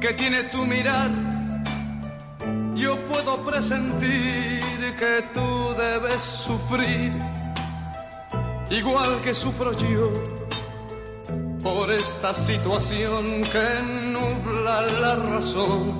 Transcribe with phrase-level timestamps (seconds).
[0.00, 1.10] que tiene tu mirar,
[2.74, 4.60] yo puedo presentir
[4.98, 7.12] que tú debes sufrir,
[8.70, 10.12] igual que sufro yo,
[11.62, 15.98] por esta situación que nubla la razón,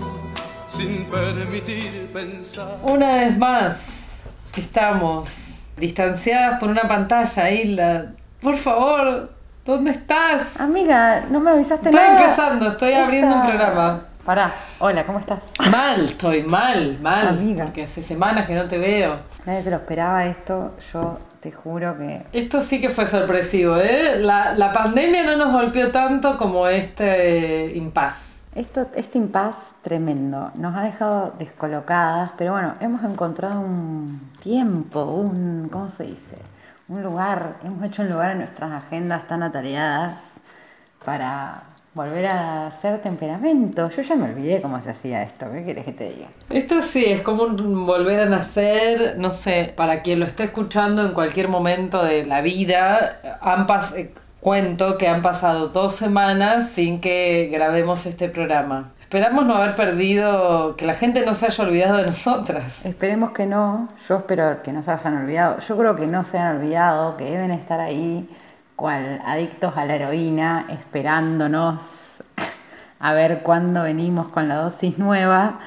[0.69, 2.78] sin permitir pensar.
[2.83, 4.10] Una vez más,
[4.56, 8.12] estamos distanciadas por una pantalla, Isla.
[8.41, 9.35] Por favor,
[9.67, 10.59] ¿dónde estás?
[10.61, 12.20] Amiga, no me avisaste Estoy nada.
[12.22, 14.00] empezando, estoy abriendo un programa.
[14.25, 15.41] Pará, hola, ¿cómo estás?
[15.70, 17.28] Mal, estoy mal, mal.
[17.28, 17.64] Amiga.
[17.64, 19.17] Porque hace semanas que no te veo.
[19.44, 22.22] Nadie se lo esperaba esto, yo te juro que...
[22.33, 24.17] Esto sí que fue sorpresivo, ¿eh?
[24.19, 28.35] La, la pandemia no nos golpeó tanto como este impas.
[28.56, 35.69] Esto, este impas tremendo nos ha dejado descolocadas, pero bueno, hemos encontrado un tiempo, un,
[35.71, 36.39] ¿cómo se dice?
[36.89, 40.41] Un lugar, hemos hecho un lugar en nuestras agendas tan atareadas
[41.05, 43.91] para volver a hacer temperamento.
[43.91, 46.28] Yo ya me olvidé cómo se hacía esto, ¿qué querés que te diga?
[46.49, 51.05] Esto sí, es como un volver a nacer, no sé, para quien lo esté escuchando
[51.05, 56.70] en cualquier momento de la vida, han pas eh, cuento que han pasado dos semanas
[56.70, 58.92] sin que grabemos este programa.
[59.00, 62.84] Esperamos no haber perdido, que la gente no se haya olvidado de nosotras.
[62.84, 66.38] Esperemos que no, yo espero que no se hayan olvidado, yo creo que no se
[66.38, 68.28] han olvidado, que deben estar ahí
[68.75, 72.22] cual adictos a la heroína, esperándonos
[73.00, 75.60] a ver cuándo venimos con la dosis nueva,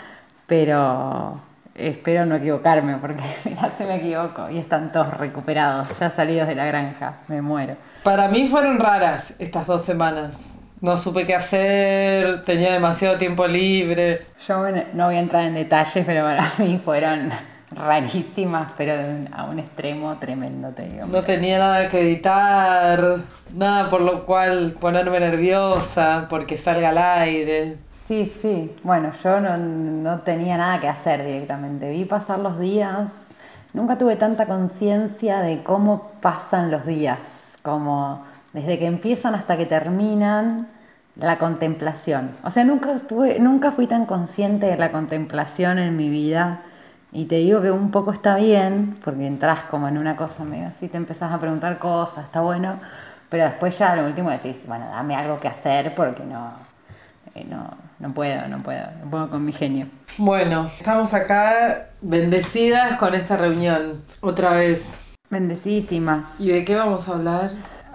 [0.47, 1.39] pero
[1.79, 3.23] espero no equivocarme porque
[3.77, 7.75] se me equivoco y están todos recuperados, ya salidos de la granja, me muero.
[8.03, 10.55] Para mí fueron raras estas dos semanas.
[10.81, 14.21] No supe qué hacer, tenía demasiado tiempo libre.
[14.47, 14.63] Yo
[14.93, 17.31] no voy a entrar en detalles, pero para mí fueron
[17.71, 18.93] rarísimas, pero
[19.33, 21.05] a un extremo tremendo, te digo.
[21.07, 23.17] No tenía nada que editar,
[23.53, 27.77] nada por lo cual ponerme nerviosa porque salga al aire.
[28.09, 28.75] Sí, sí.
[28.83, 31.91] Bueno, yo no, no tenía nada que hacer directamente.
[31.91, 33.11] Vi pasar los días.
[33.73, 37.19] Nunca tuve tanta conciencia de cómo pasan los días,
[37.61, 40.67] como desde que empiezan hasta que terminan
[41.17, 42.31] la contemplación.
[42.43, 46.61] O sea, nunca, estuve, nunca fui tan consciente de la contemplación en mi vida.
[47.11, 50.67] Y te digo que un poco está bien, porque entras como en una cosa medio
[50.69, 52.79] así, te empezás a preguntar cosas, está bueno,
[53.29, 56.53] pero después ya lo último decís, bueno, dame algo que hacer porque no,
[57.35, 59.87] eh, no, no puedo, no puedo, no puedo con mi genio.
[60.17, 64.97] Bueno, estamos acá bendecidas con esta reunión otra vez.
[65.29, 66.27] Bendecidísimas.
[66.39, 67.51] ¿Y de qué vamos a hablar?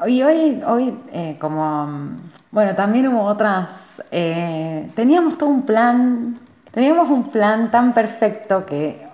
[0.06, 2.18] Y hoy, hoy eh, como,
[2.50, 6.38] bueno, también hubo otras, eh, teníamos todo un plan,
[6.70, 9.06] teníamos un plan tan perfecto que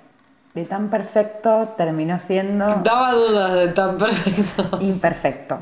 [0.55, 4.79] de tan perfecto terminó siendo Daba dudas de tan perfecto.
[4.81, 5.59] imperfecto.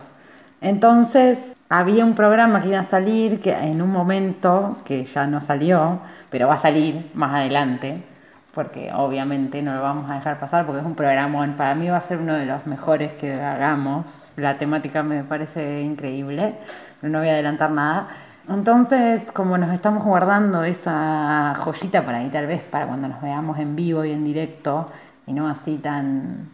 [0.61, 1.39] Entonces,
[1.69, 6.01] había un programa que iba a salir que en un momento, que ya no salió,
[6.31, 8.03] pero va a salir más adelante,
[8.55, 11.55] porque obviamente no lo vamos a dejar pasar, porque es un programón.
[11.55, 14.07] Para mí va a ser uno de los mejores que hagamos.
[14.37, 16.55] La temática me parece increíble,
[17.01, 18.09] pero no voy a adelantar nada.
[18.49, 23.59] Entonces, como nos estamos guardando esa joyita para ahí, tal vez para cuando nos veamos
[23.59, 24.91] en vivo y en directo,
[25.27, 26.49] y no así tan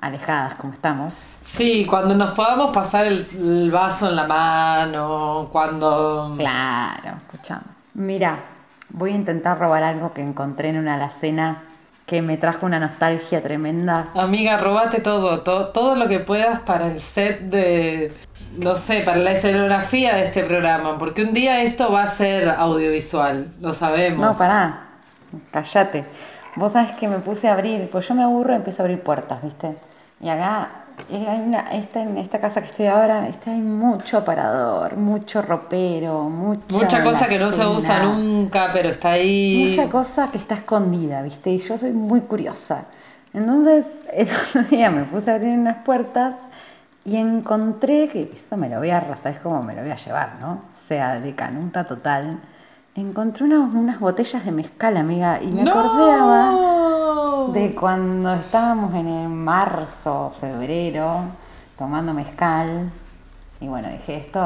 [0.00, 6.34] alejadas como estamos, Sí, cuando nos podamos pasar el, el vaso en la mano, cuando...
[6.36, 7.62] Claro, escuchame.
[7.94, 8.38] Mira,
[8.90, 11.62] voy a intentar robar algo que encontré en una alacena
[12.06, 14.06] que me trajo una nostalgia tremenda.
[14.14, 18.12] Amiga, robate todo, todo, todo lo que puedas para el set de,
[18.56, 22.48] no sé, para la escenografía de este programa, porque un día esto va a ser
[22.48, 24.24] audiovisual, lo sabemos.
[24.24, 24.86] No, pará,
[25.50, 26.06] cállate.
[26.56, 29.02] Vos sabés que me puse a abrir, pues yo me aburro y empiezo a abrir
[29.02, 29.76] puertas, ¿viste?
[30.20, 30.68] Y acá,
[31.10, 36.24] hay una, esta, en esta casa que estoy ahora, está hay mucho aparador, mucho ropero,
[36.24, 36.74] mucha...
[36.74, 39.68] Mucha cosa que no se usa nunca, pero está ahí.
[39.70, 41.50] Mucha cosa que está escondida, ¿viste?
[41.50, 42.86] Y yo soy muy curiosa.
[43.32, 46.34] Entonces, el otro día me puse a abrir unas puertas
[47.04, 49.96] y encontré que esto me lo voy a arrasar, es como me lo voy a
[49.96, 50.52] llevar, ¿no?
[50.52, 52.38] O sea, de canuta total.
[52.98, 59.28] Encontré unas, unas botellas de mezcal, amiga, y me acordaba de cuando estábamos en el
[59.28, 61.20] marzo, febrero,
[61.78, 62.90] tomando mezcal.
[63.60, 64.40] Y bueno, dije, esto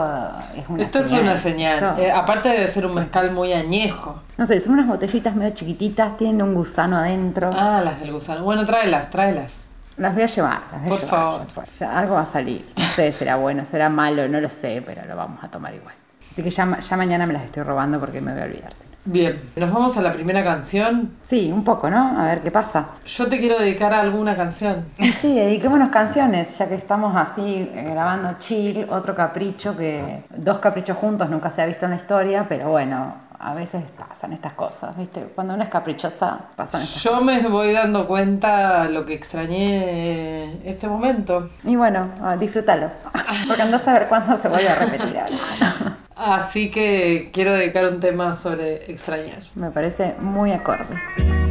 [0.54, 1.94] es una Esto es una señal.
[1.98, 4.16] Eh, aparte de ser un mezcal muy añejo.
[4.36, 7.48] no sé, son unas botellitas medio chiquititas, tienen un gusano adentro.
[7.54, 8.44] Ah, las del gusano.
[8.44, 9.70] Bueno, tráelas, tráelas.
[9.96, 11.66] Las voy a llevar, las voy a Por llevar, favor.
[11.80, 12.70] Ya algo va a salir.
[12.76, 15.94] No sé, será bueno, será malo, no lo sé, pero lo vamos a tomar igual.
[16.32, 18.72] Así que ya, ma- ya mañana me las estoy robando porque me voy a olvidar.
[19.04, 21.10] Bien, nos vamos a la primera canción.
[21.20, 22.18] Sí, un poco, ¿no?
[22.20, 22.86] A ver qué pasa.
[23.04, 24.84] Yo te quiero dedicar a alguna canción.
[25.20, 30.96] Sí, dediquémonos canciones, ya que estamos así eh, grabando chill, otro capricho que dos caprichos
[30.96, 34.96] juntos nunca se ha visto en la historia, pero bueno, a veces pasan estas cosas,
[34.96, 35.20] ¿viste?
[35.34, 40.86] Cuando uno es caprichosa, pasan estas Yo me voy dando cuenta lo que extrañé este
[40.88, 41.50] momento.
[41.64, 42.90] Y bueno, ah, disfrútalo,
[43.46, 45.96] porque andás a ver cuándo se vuelve a repetir ahora.
[46.14, 49.40] Así que quiero dedicar un tema sobre extrañar.
[49.56, 51.41] Me parece muy acorde.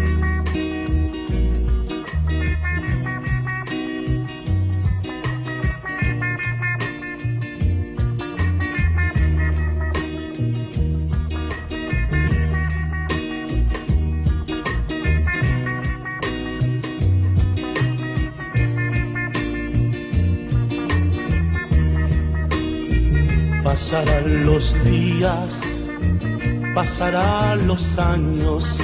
[23.81, 25.59] Pasarán los días,
[26.75, 28.79] pasarán los años,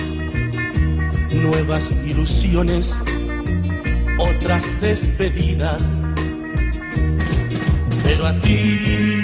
[1.29, 2.99] nuevas ilusiones,
[4.17, 5.95] otras despedidas.
[8.03, 9.21] Pero a ti,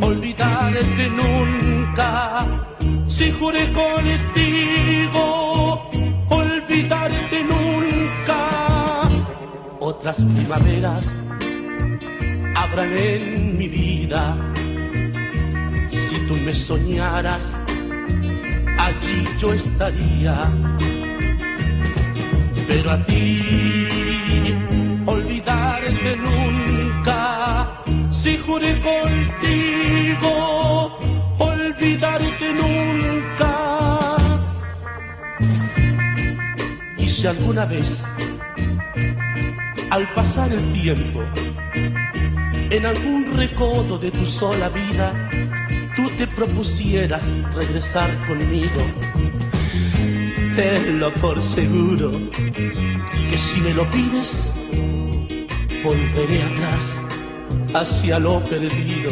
[0.00, 2.46] olvidarte nunca,
[3.08, 5.20] si juré contigo,
[6.30, 9.02] olvidarte nunca.
[9.80, 11.20] Otras primaveras
[12.56, 14.45] habrán en mi vida.
[16.46, 17.58] Me soñaras,
[18.78, 20.44] allí yo estaría.
[22.68, 24.54] Pero a ti,
[25.06, 27.82] olvidarte nunca.
[28.12, 30.30] Si juré contigo,
[31.38, 34.16] olvidarte nunca.
[36.96, 38.06] Y si alguna vez,
[39.90, 41.24] al pasar el tiempo,
[42.70, 45.28] en algún recodo de tu sola vida,
[46.18, 47.22] te propusieras
[47.54, 48.80] regresar conmigo.
[50.54, 52.12] Tenlo por seguro
[53.30, 54.54] que si me lo pides,
[55.84, 57.04] volveré atrás
[57.74, 59.10] hacia lo perdido.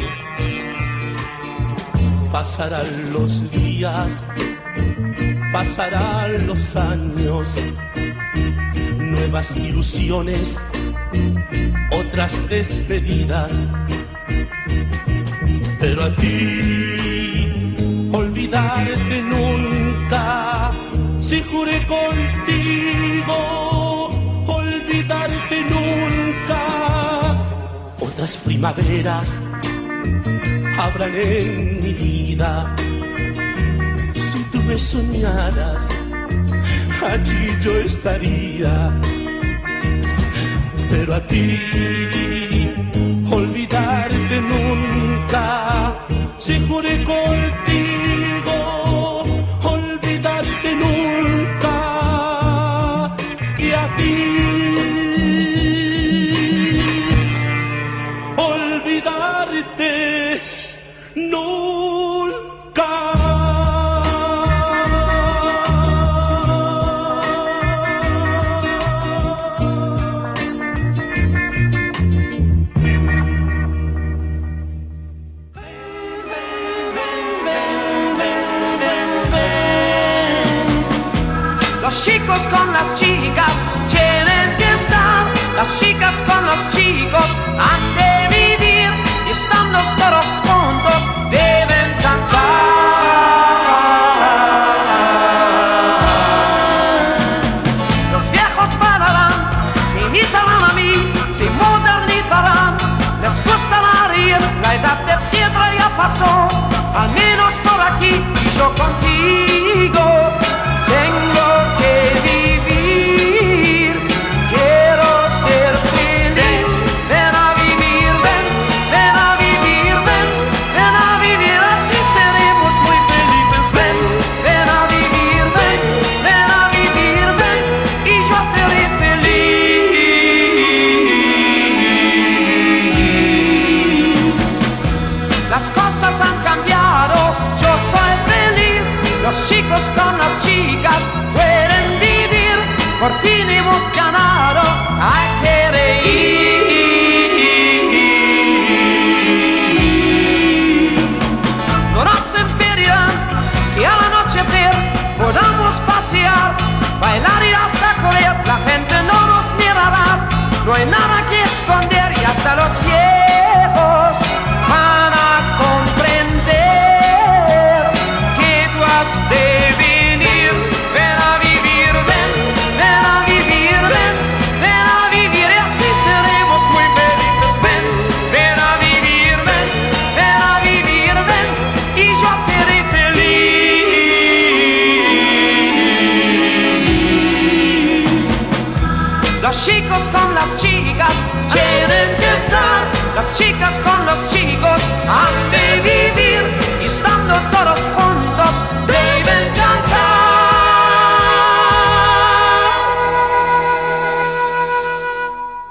[2.33, 4.25] Pasarán los días,
[5.53, 7.57] pasarán los años,
[8.99, 10.61] nuevas ilusiones
[11.91, 13.53] otras despedidas.
[15.79, 16.94] Pero a ti,
[18.15, 20.71] olvidarte nunca,
[21.21, 23.39] si juré contigo,
[24.47, 26.61] olvidarte nunca.
[28.01, 29.43] Otras primaveras
[30.79, 32.75] habrán en mi vida.
[34.15, 35.89] Si tú me soñaras,
[37.03, 38.93] allí yo estaría
[40.91, 41.59] pero a ti
[43.31, 45.97] olvidarte nunca.
[46.39, 47.84] Si juré contigo,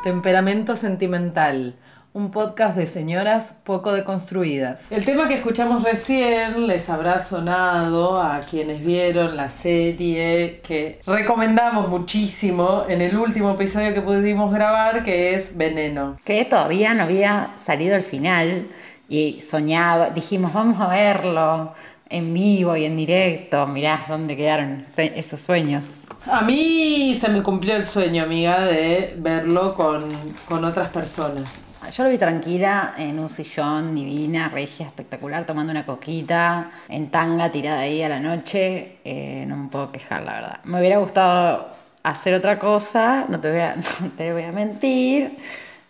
[0.04, 1.76] Temperamento sentimental.
[2.12, 4.92] Un podcast de señoras poco deconstruidas.
[4.92, 11.88] El tema que escuchamos recién les habrá sonado a quienes vieron la serie que recomendamos
[11.88, 16.18] muchísimo en el último episodio que pudimos grabar, que es Veneno.
[16.26, 18.68] Que todavía no había salido el final
[19.08, 21.74] y soñaba, dijimos, vamos a verlo
[22.14, 23.66] en vivo y en directo.
[23.68, 26.06] Mirá dónde quedaron esos sueños.
[26.26, 30.08] A mí se me cumplió el sueño, amiga, de verlo con,
[30.48, 31.74] con otras personas.
[31.92, 37.52] Yo lo vi tranquila en un sillón divina, regia, espectacular, tomando una coquita, en tanga,
[37.52, 39.00] tirada ahí a la noche.
[39.04, 40.60] Eh, no me puedo quejar, la verdad.
[40.64, 41.70] Me hubiera gustado
[42.04, 45.38] hacer otra cosa, no te voy a, no te voy a mentir,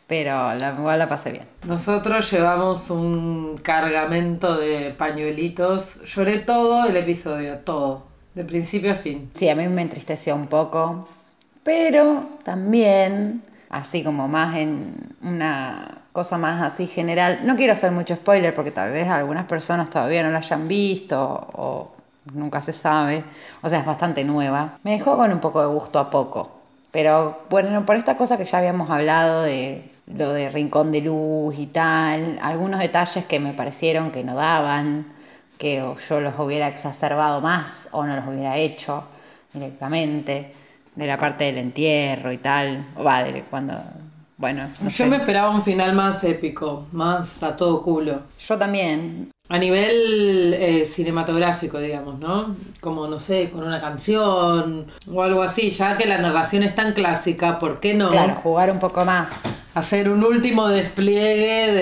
[0.08, 1.53] pero la, igual la pasé bien.
[1.66, 6.04] Nosotros llevamos un cargamento de pañuelitos.
[6.04, 8.04] Lloré todo el episodio, todo,
[8.36, 9.32] de principio a fin.
[9.34, 11.08] Sí, a mí me entristeció un poco,
[11.64, 18.16] pero también, así como más en una cosa más así general, no quiero hacer mucho
[18.16, 21.92] spoiler porque tal vez algunas personas todavía no la hayan visto o
[22.34, 23.24] nunca se sabe,
[23.62, 24.80] o sea, es bastante nueva.
[24.84, 26.52] Me dejó con un poco de gusto a poco,
[26.92, 31.58] pero bueno, por esta cosa que ya habíamos hablado de lo de Rincón de Luz
[31.58, 35.08] y tal, algunos detalles que me parecieron que no daban,
[35.58, 35.78] que
[36.10, 39.06] yo los hubiera exacerbado más o no los hubiera hecho
[39.54, 40.54] directamente,
[40.96, 43.74] de la parte del entierro y tal, o va, de cuando,
[44.38, 45.06] bueno, no Yo sé.
[45.08, 48.22] me esperaba un final más épico, más a todo culo.
[48.40, 52.56] Yo también, A nivel eh, cinematográfico, digamos, ¿no?
[52.80, 56.94] Como, no sé, con una canción o algo así, ya que la narración es tan
[56.94, 61.82] clásica, ¿por qué no claro, jugar un poco más hacer un último despliegue de...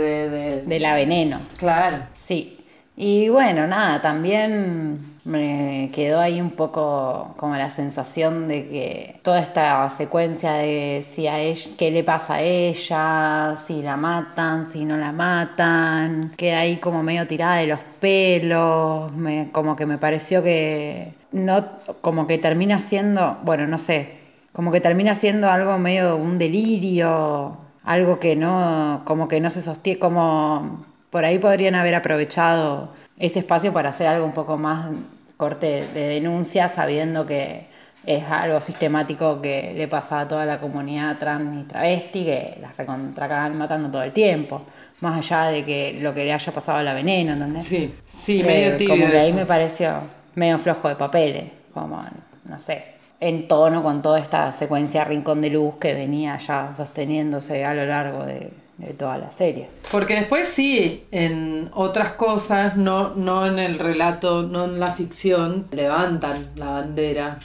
[0.00, 1.40] de, de- de la veneno.
[1.58, 1.98] Claro.
[2.14, 2.58] Sí,
[2.96, 9.40] y bueno, nada, también me quedó ahí un poco como la sensación de que toda
[9.40, 14.84] esta secuencia de si a ella, qué le pasa a ella, si la matan, si
[14.84, 19.98] no la matan, queda ahí como medio tirada de los pelos, me- como que me
[19.98, 21.66] pareció que no,
[22.00, 24.14] como que termina siendo, bueno, no sé,
[24.52, 29.62] como que termina siendo algo medio un delirio, algo que no, como que no se
[29.62, 32.90] sostiene, como por ahí podrían haber aprovechado
[33.22, 34.90] ese espacio para hacer algo un poco más
[35.36, 37.66] corte de denuncia, sabiendo que
[38.04, 42.76] es algo sistemático que le pasa a toda la comunidad trans y travesti, que las
[42.76, 44.62] recontracan matando todo el tiempo,
[45.00, 47.64] más allá de que lo que le haya pasado a la veneno, ¿entendés?
[47.64, 50.00] Sí, sí, Eh, medio tibio Como que ahí me pareció
[50.34, 52.04] medio flojo de papeles, como,
[52.44, 52.86] no sé,
[53.20, 57.86] en tono con toda esta secuencia Rincón de Luz que venía ya sosteniéndose a lo
[57.86, 58.50] largo de,
[58.82, 59.68] de toda la serie.
[59.90, 65.66] Porque después sí, en otras cosas, no, no en el relato, no en la ficción,
[65.70, 67.38] levantan la bandera.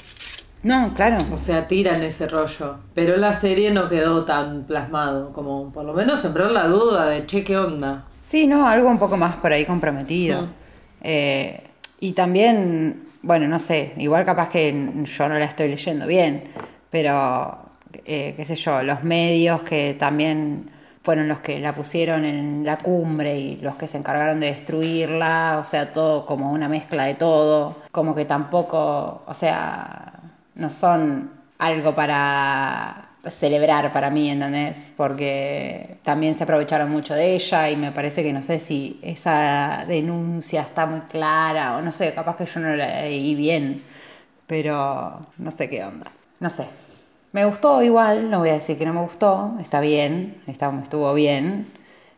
[0.64, 1.18] No, claro.
[1.32, 2.78] O sea, tiran ese rollo.
[2.96, 7.26] Pero la serie no quedó tan plasmado, como por lo menos sembrar la duda de,
[7.28, 8.06] che, ¿qué onda?
[8.22, 10.42] Sí, no, algo un poco más por ahí comprometido.
[10.42, 10.48] Mm.
[11.04, 11.64] Eh,
[12.00, 14.72] y también, bueno, no sé, igual capaz que
[15.04, 16.46] yo no la estoy leyendo bien,
[16.90, 17.58] pero,
[18.06, 20.72] eh, qué sé yo, los medios que también
[21.08, 25.58] fueron los que la pusieron en la cumbre y los que se encargaron de destruirla,
[25.62, 30.12] o sea, todo como una mezcla de todo, como que tampoco, o sea,
[30.56, 34.76] no son algo para celebrar para mí, ¿entendés?
[34.98, 39.86] Porque también se aprovecharon mucho de ella y me parece que no sé si esa
[39.88, 43.82] denuncia está muy clara o no sé, capaz que yo no la leí bien,
[44.46, 46.12] pero no sé qué onda,
[46.42, 46.87] no sé.
[47.38, 51.14] Me gustó igual, no voy a decir que no me gustó, está bien, está, estuvo
[51.14, 51.68] bien,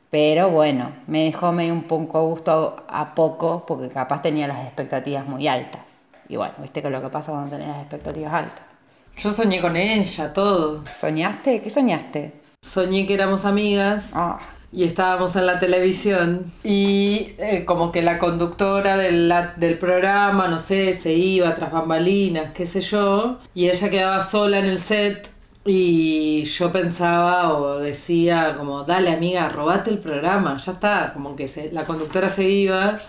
[0.09, 5.27] pero bueno, me dejó medio un poco gusto a poco porque capaz tenía las expectativas
[5.27, 5.81] muy altas.
[6.29, 8.61] Y bueno, viste que es lo que pasa cuando tenés las expectativas altas.
[9.17, 10.85] Yo soñé con ella, todo.
[10.97, 11.59] ¿Soñaste?
[11.59, 12.39] ¿Qué soñaste?
[12.61, 14.13] Soñé que éramos amigas.
[14.15, 14.39] Ah.
[14.71, 20.47] Y estábamos en la televisión y eh, como que la conductora del, la- del programa,
[20.47, 24.77] no sé, se iba tras bambalinas, qué sé yo, y ella quedaba sola en el
[24.79, 25.27] set
[25.65, 31.47] y yo pensaba o decía como, dale amiga, robate el programa, ya está, como que
[31.47, 32.99] se- la conductora se iba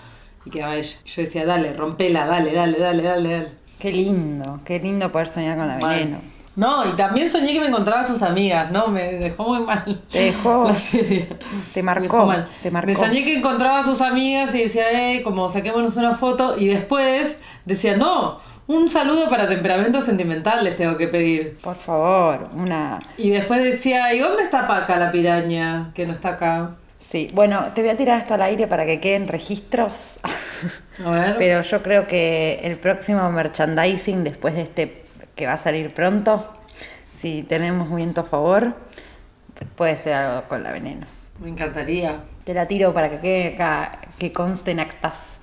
[0.47, 0.97] y quedaba ella.
[1.05, 3.49] Yo decía, dale, rompela, dale, dale, dale, dale, dale.
[3.79, 6.19] Qué lindo, qué lindo poder soñar con la veneno.
[6.57, 8.89] No, y también soñé que me encontraba a sus amigas, ¿no?
[8.89, 9.85] Me dejó muy mal.
[10.11, 11.29] Te dejó- La serie.
[11.73, 12.49] te Me marcó, dejó mal.
[12.63, 12.87] te marcó.
[12.89, 16.57] Me soñé que encontraba a sus amigas y decía, eh, como saquémonos una foto.
[16.59, 21.57] Y después decía, no, un saludo para temperamentos sentimental les tengo que pedir.
[21.63, 22.99] Por favor, una...
[23.17, 25.93] Y después decía, ¿y dónde está Paca la piraña?
[25.95, 26.71] Que no está acá.
[26.99, 30.21] Sí, bueno, te voy a tirar esto al aire para que queden registros.
[31.05, 31.37] A ver.
[31.39, 35.00] Pero yo creo que el próximo merchandising, después de este
[35.41, 36.47] que va a salir pronto,
[37.17, 38.75] si tenemos viento a favor,
[39.75, 41.07] puede ser algo con la veneno.
[41.41, 42.25] Me encantaría.
[42.45, 45.39] Te la tiro para que quede acá, que conste en actas.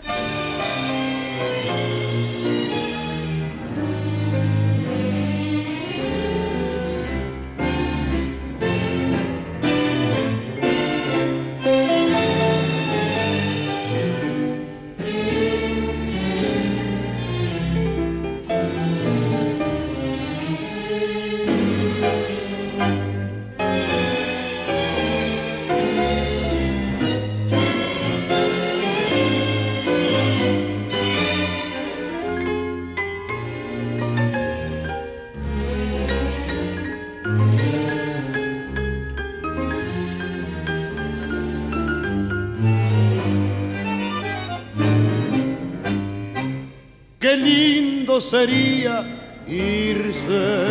[47.37, 49.05] Lindo sería
[49.47, 50.67] irse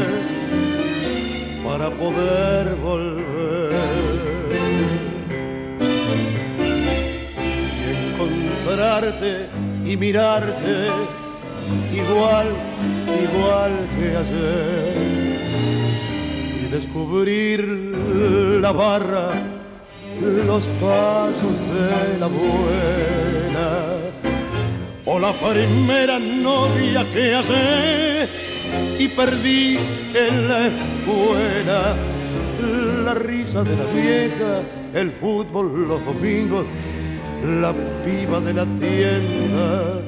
[1.64, 3.74] para poder volver.
[7.82, 9.48] Y encontrarte
[9.84, 10.88] y mirarte
[11.92, 12.46] igual,
[13.24, 14.94] igual que ayer.
[16.62, 17.60] Y descubrir
[18.60, 19.30] la barra,
[20.46, 22.76] los pasos de la buena
[25.06, 28.28] o la primera novia que hallé
[28.98, 29.78] y perdí
[30.14, 31.96] en la escuela
[33.04, 36.66] la risa de la vieja, el fútbol los domingos,
[37.44, 37.72] la
[38.04, 40.02] piba de la tienda,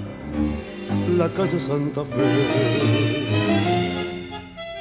[1.16, 3.28] la calle Santa Fe.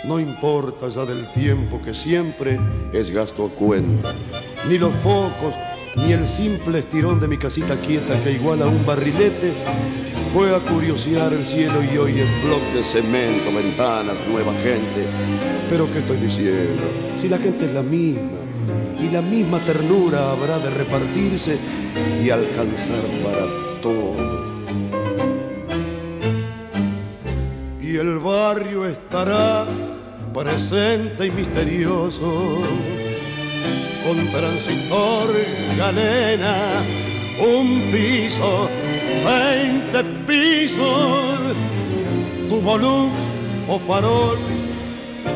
[0.05, 2.59] No importa ya del tiempo que siempre
[2.91, 4.15] es gasto a cuenta,
[4.67, 5.53] ni los focos,
[5.97, 9.53] ni el simple estirón de mi casita quieta que igual a un barrilete
[10.33, 15.05] fue a curiosear el cielo y hoy es bloc de cemento, ventanas, nueva gente.
[15.69, 16.83] Pero ¿qué estoy diciendo?
[17.21, 18.21] Si la gente es la misma
[18.99, 21.57] y la misma ternura habrá de repartirse
[22.23, 24.37] y alcanzar para todo.
[27.87, 29.65] y el barrio estará
[30.33, 32.57] presente y misterioso,
[34.07, 35.27] con transitor,
[35.77, 36.81] galena,
[37.39, 38.69] un piso,
[39.25, 41.39] veinte pisos,
[42.47, 43.11] tubolux
[43.67, 44.39] o farol,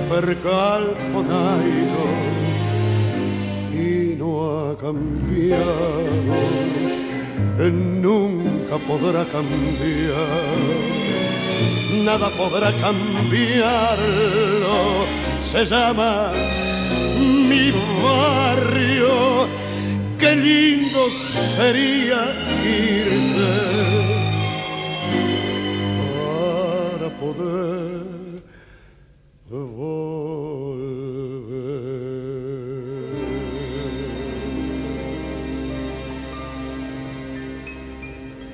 [0.09, 2.21] percal o nylon,
[3.73, 6.37] y no ha cambiado,
[7.59, 10.31] nunca podrá cambiar
[12.05, 13.95] nada podrá cambiarlo.
[15.43, 16.31] Se llama
[17.21, 17.71] mi
[18.03, 19.47] barrio.
[20.19, 21.09] Qué lindo
[21.55, 22.21] sería
[22.63, 23.51] irse
[25.97, 28.43] para poder
[29.49, 30.01] volver.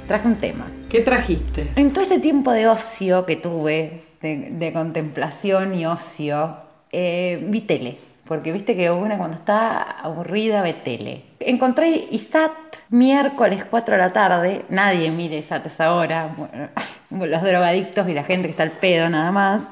[0.08, 0.72] Traje un tema.
[0.90, 1.70] ¿Qué trajiste?
[1.76, 6.56] En todo este tiempo de ocio que tuve, de, de contemplación y ocio,
[6.92, 7.98] eh, vi tele.
[8.28, 11.24] Porque viste que una cuando está aburrida ve tele.
[11.40, 12.52] Encontré ISAT
[12.90, 16.70] miércoles 4 de la tarde, nadie mire ISAT a esa hora, bueno,
[17.28, 19.68] los drogadictos y la gente que está al pedo nada más.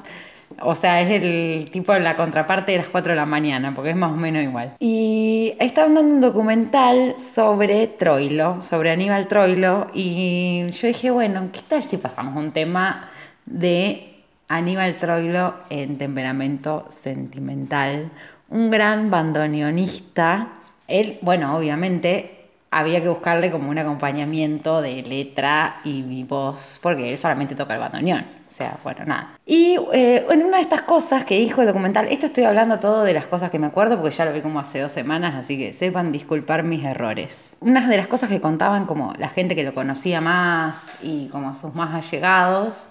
[0.60, 3.90] O sea, es el tipo de la contraparte de las 4 de la mañana, porque
[3.90, 4.74] es más o menos igual.
[4.78, 11.60] Y estaban dando un documental sobre Troilo, sobre Aníbal Troilo, y yo dije, bueno, ¿qué
[11.68, 13.10] tal si pasamos un tema
[13.44, 14.14] de
[14.48, 18.10] Aníbal Troilo en temperamento sentimental?
[18.48, 20.48] Un gran bandoneonista.
[20.86, 22.36] Él, bueno, obviamente
[22.70, 27.80] había que buscarle como un acompañamiento de letra y voz, porque él solamente toca el
[27.80, 28.20] bandoneón.
[28.46, 29.38] O sea, bueno, nada.
[29.44, 33.02] Y eh, en una de estas cosas que dijo el documental, esto estoy hablando todo
[33.02, 35.58] de las cosas que me acuerdo, porque ya lo vi como hace dos semanas, así
[35.58, 37.56] que sepan disculpar mis errores.
[37.60, 41.54] Una de las cosas que contaban como la gente que lo conocía más y como
[41.54, 42.88] sus más allegados,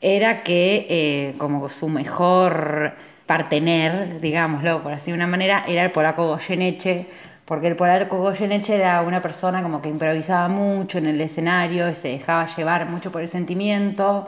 [0.00, 2.94] era que eh, como su mejor
[3.26, 7.06] partener, digámoslo por así de una manera, era el polaco Goyeneche,
[7.44, 11.94] porque el polaco Goyeneche era una persona como que improvisaba mucho en el escenario y
[11.94, 14.26] se dejaba llevar mucho por el sentimiento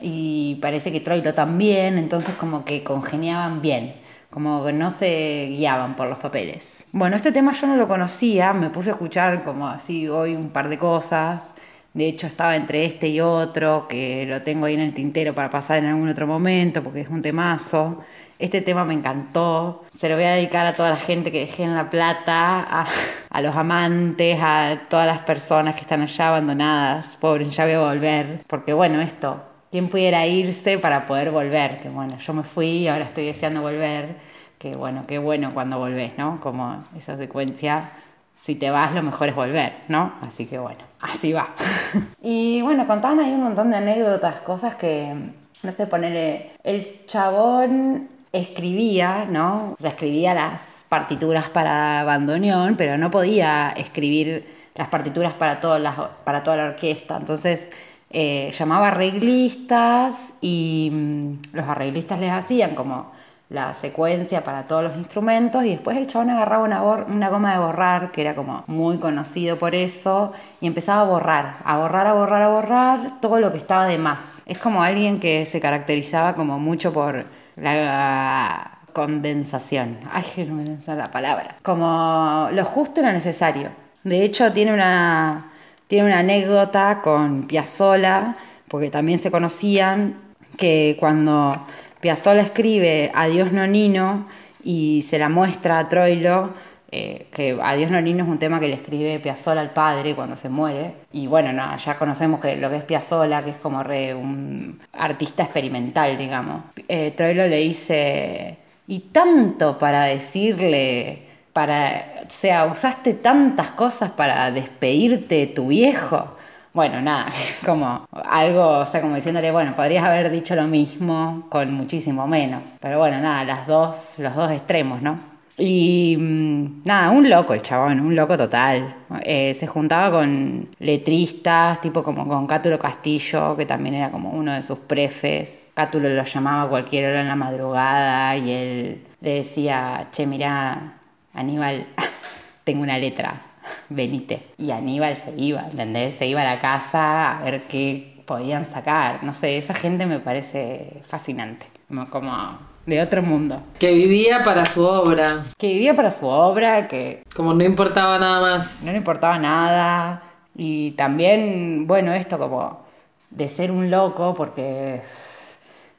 [0.00, 3.94] y parece que Troilo también, entonces como que congeniaban bien,
[4.30, 6.84] como que no se guiaban por los papeles.
[6.92, 10.50] Bueno, este tema yo no lo conocía, me puse a escuchar como así hoy un
[10.50, 11.54] par de cosas,
[11.94, 15.50] de hecho estaba entre este y otro, que lo tengo ahí en el tintero para
[15.50, 18.02] pasar en algún otro momento, porque es un temazo.
[18.42, 19.84] Este tema me encantó.
[19.96, 22.88] Se lo voy a dedicar a toda la gente que dejé en La Plata,
[23.30, 27.16] a, los amantes, a todas las personas que están allá abandonadas.
[27.20, 28.42] Pobre, ya voy a volver.
[28.48, 31.78] Porque bueno, esto, ¿quién pudiera irse para poder volver?
[31.78, 34.16] Que bueno, yo me fui y ahora estoy deseando volver.
[34.58, 36.40] Que bueno, qué bueno cuando volvés, ¿no?
[36.40, 37.92] Como esa secuencia.
[38.34, 40.14] Si te vas, lo mejor es volver, ¿no?
[40.26, 41.50] Así que bueno, así va.
[42.20, 45.14] y bueno, contaban ahí un montón de anécdotas, cosas que,
[45.62, 46.50] no sé, ponerle.
[46.64, 49.72] El chabón escribía, ¿no?
[49.72, 56.42] O sea, escribía las partituras para bandoneón, pero no podía escribir las partituras para, para
[56.42, 57.16] toda la orquesta.
[57.16, 57.70] Entonces
[58.10, 63.12] eh, llamaba arreglistas y mm, los arreglistas les hacían como
[63.48, 67.58] la secuencia para todos los instrumentos y después el chabón agarraba una, una goma de
[67.58, 72.14] borrar, que era como muy conocido por eso, y empezaba a borrar, a borrar, a
[72.14, 74.42] borrar, a borrar todo lo que estaba de más.
[74.46, 79.98] Es como alguien que se caracterizaba como mucho por la condensación.
[80.10, 81.56] Ay, no me da la palabra.
[81.62, 83.70] Como lo justo y lo necesario.
[84.04, 85.52] De hecho, tiene una,
[85.86, 88.36] tiene una anécdota con Piazzola,
[88.68, 90.16] porque también se conocían,
[90.56, 91.66] que cuando
[92.00, 94.26] Piazzola escribe Adiós Nonino
[94.62, 96.50] y se la muestra a Troilo,
[96.94, 100.50] eh, que Adiós Nonino es un tema que le escribe Piazzolla al padre cuando se
[100.50, 100.92] muere.
[101.10, 105.44] Y bueno, no, ya conocemos que lo que es Piazzolla, que es como un artista
[105.44, 106.64] experimental, digamos.
[106.88, 111.22] Eh, Troilo le dice, y tanto para decirle,
[111.54, 116.36] para, o sea, usaste tantas cosas para despedirte de tu viejo.
[116.74, 117.32] Bueno, nada,
[117.64, 122.62] como algo, o sea, como diciéndole, bueno, podrías haber dicho lo mismo con muchísimo menos.
[122.80, 125.31] Pero bueno, nada, las dos, los dos extremos, ¿no?
[125.64, 128.96] Y mm, nada, un loco el chabón, un loco total.
[129.24, 134.54] Eh, se juntaba con letristas, tipo como con Cátulo Castillo, que también era como uno
[134.54, 135.70] de sus prefes.
[135.72, 140.94] Cátulo lo llamaba a cualquier hora en la madrugada y él le decía, che, mira,
[141.32, 141.86] Aníbal,
[142.64, 143.32] tengo una letra,
[143.88, 144.42] venite.
[144.58, 146.18] Y Aníbal se iba, ¿entendés?
[146.18, 149.22] Se iba a la casa a ver qué podían sacar.
[149.22, 151.66] No sé, esa gente me parece fascinante.
[152.10, 153.62] como de otro mundo.
[153.78, 155.42] Que vivía para su obra.
[155.58, 157.22] Que vivía para su obra, que...
[157.34, 158.82] Como no importaba nada más.
[158.84, 160.22] No le importaba nada.
[160.56, 162.82] Y también, bueno, esto como
[163.30, 165.02] de ser un loco, porque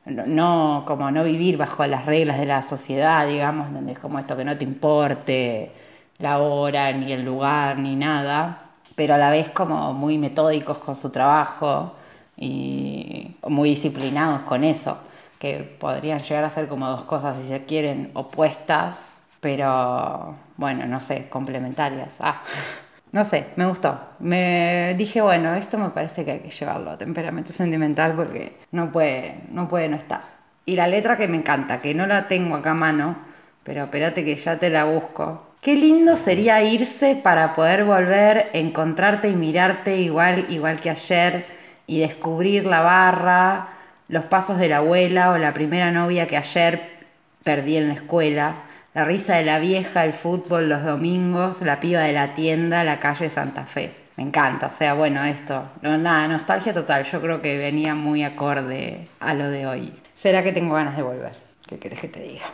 [0.05, 4.37] no, como no vivir bajo las reglas de la sociedad, digamos, donde es como esto
[4.37, 5.71] que no te importe
[6.19, 8.59] la hora, ni el lugar, ni nada,
[8.95, 11.93] pero a la vez como muy metódicos con su trabajo
[12.37, 14.97] y muy disciplinados con eso
[15.43, 21.01] que podrían llegar a ser como dos cosas, si se quieren, opuestas, pero bueno, no
[21.01, 22.15] sé, complementarias.
[22.21, 22.41] Ah,
[23.11, 23.99] no sé, me gustó.
[24.19, 28.89] Me dije, bueno, esto me parece que hay que llevarlo a temperamento sentimental porque no
[28.89, 30.21] puede, no puede no estar.
[30.65, 33.17] Y la letra que me encanta, que no la tengo acá a mano,
[33.65, 35.55] pero espérate que ya te la busco.
[35.59, 41.45] Qué lindo sería irse para poder volver, encontrarte y mirarte igual, igual que ayer
[41.85, 43.72] y descubrir la barra
[44.07, 46.81] los pasos de la abuela o la primera novia que ayer
[47.43, 48.55] perdí en la escuela,
[48.93, 52.99] la risa de la vieja, el fútbol los domingos, la piba de la tienda, la
[52.99, 53.91] calle Santa Fe.
[54.15, 58.23] Me encanta, o sea, bueno, esto, no, nada, nostalgia total, yo creo que venía muy
[58.23, 59.93] acorde a lo de hoy.
[60.13, 61.33] ¿Será que tengo ganas de volver?
[61.67, 62.45] ¿Qué querés que te diga?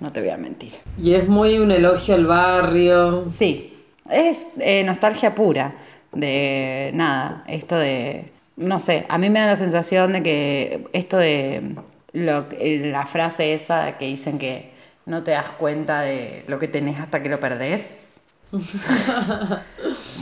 [0.00, 0.74] no te voy a mentir.
[0.98, 3.24] Y es muy un elogio al barrio.
[3.36, 5.74] Sí, es eh, nostalgia pura
[6.12, 11.16] de nada, esto de, no sé, a mí me da la sensación de que esto
[11.18, 11.74] de
[12.12, 14.72] lo, la frase esa que dicen que
[15.06, 18.20] no te das cuenta de lo que tenés hasta que lo perdés.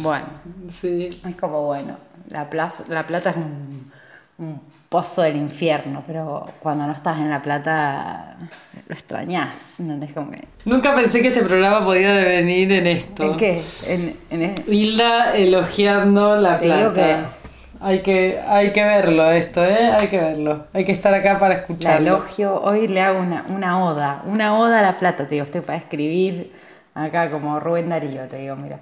[0.03, 0.25] bueno,
[0.69, 1.11] Sí.
[1.27, 1.97] es como bueno,
[2.29, 3.93] la, plaza- la plata es un,
[4.39, 8.37] un pozo del infierno, pero cuando no estás en la plata
[8.89, 10.13] lo extrañas, ¿entendés?
[10.13, 13.23] Como que, Nunca pensé que este programa podía devenir en esto.
[13.25, 13.63] ¿En qué?
[13.87, 17.31] En, Hilda elogiando la Te digo plata.
[17.85, 19.91] Hay que, hay que verlo esto, ¿eh?
[19.99, 20.67] Hay que verlo.
[20.73, 22.07] Hay que estar acá para La escucharlo.
[22.09, 25.63] elogio, hoy le hago una, una oda, una oda a la plata, te digo, estoy
[25.63, 26.53] para escribir
[26.95, 28.79] acá como Rubén Darío, te digo, mira.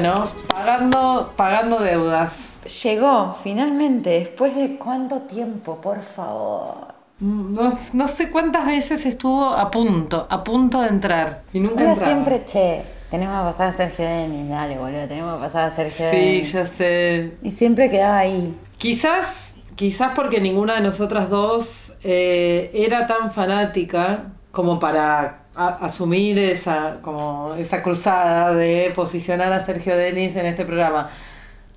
[0.00, 2.62] Bueno, Pagando, pagando deudas.
[2.82, 6.94] Llegó, finalmente, después de cuánto tiempo, por favor.
[7.20, 11.42] No, no sé cuántas veces estuvo a punto, a punto de entrar.
[11.52, 12.12] Y nunca Ahora entraba.
[12.12, 16.10] siempre, che, tenemos que pasar a Sergio Denis, dale, boludo, tenemos que pasar a Sergio
[16.10, 16.52] Sí, Denis.
[16.52, 17.34] ya sé.
[17.42, 18.54] Y siempre quedaba ahí.
[18.78, 26.38] Quizás, quizás porque ninguna de nosotras dos eh, era tan fanática como para a- asumir
[26.38, 31.10] esa, como esa cruzada de posicionar a Sergio Denis en este programa.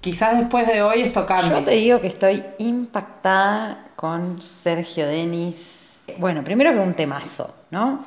[0.02, 1.52] Quizás después de hoy esto cambie.
[1.60, 6.04] Yo te digo que estoy impactada con Sergio Denis.
[6.18, 8.04] Bueno, primero que un temazo, ¿no?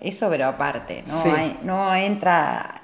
[0.00, 1.28] Eso, pero aparte, no, Sí.
[1.28, 2.82] hay- no entra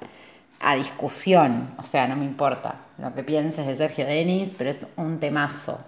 [0.61, 4.79] a discusión, o sea, no me importa lo que pienses de Sergio Denis, pero es
[4.97, 5.81] un temazo.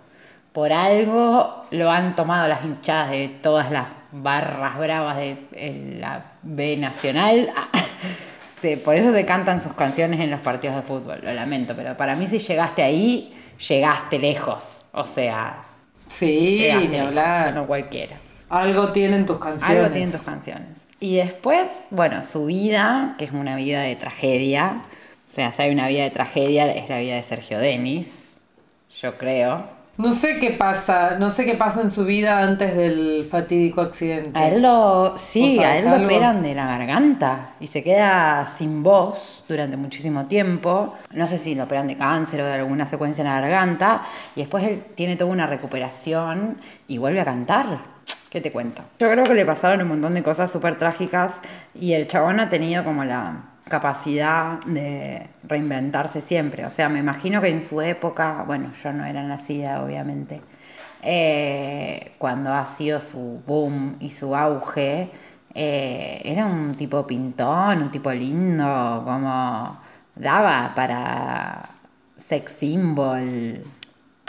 [0.53, 6.77] Por algo lo han tomado las hinchadas de todas las barras bravas de la B
[6.77, 7.53] Nacional.
[8.85, 12.17] Por eso se cantan sus canciones en los partidos de fútbol, lo lamento, pero para
[12.17, 13.33] mí si llegaste ahí,
[13.69, 14.87] llegaste lejos.
[14.93, 15.63] O sea,
[16.09, 17.55] Sí, ni lejos, hablar.
[17.55, 18.17] no cualquiera.
[18.49, 19.77] Algo tienen tus canciones.
[19.77, 20.69] Algo tienen tus canciones.
[20.99, 24.83] Y después, bueno, su vida, que es una vida de tragedia.
[24.85, 28.33] O sea, si hay una vida de tragedia, es la vida de Sergio Denis,
[29.01, 29.76] yo creo.
[29.99, 34.39] No sé qué pasa, no sé qué pasa en su vida antes del fatídico accidente.
[34.39, 38.47] A él lo, sí, ¿Vos a él lo operan de la garganta y se queda
[38.59, 40.95] sin voz durante muchísimo tiempo.
[41.13, 44.03] No sé si lo operan de cáncer o de alguna secuencia en la garganta.
[44.35, 47.79] Y después él tiene toda una recuperación y vuelve a cantar.
[48.29, 48.83] ¿Qué te cuento?
[48.99, 51.37] Yo creo que le pasaron un montón de cosas súper trágicas
[51.75, 56.67] y el chabón ha tenido como la capacidad de reinventarse siempre.
[56.67, 60.41] O sea, me imagino que en su época, bueno, yo no era nacida, obviamente,
[61.03, 65.11] eh, cuando ha sido su boom y su auge,
[65.55, 69.79] eh, era un tipo pintón, un tipo lindo, como
[70.15, 71.69] daba para
[72.17, 73.61] sex symbol,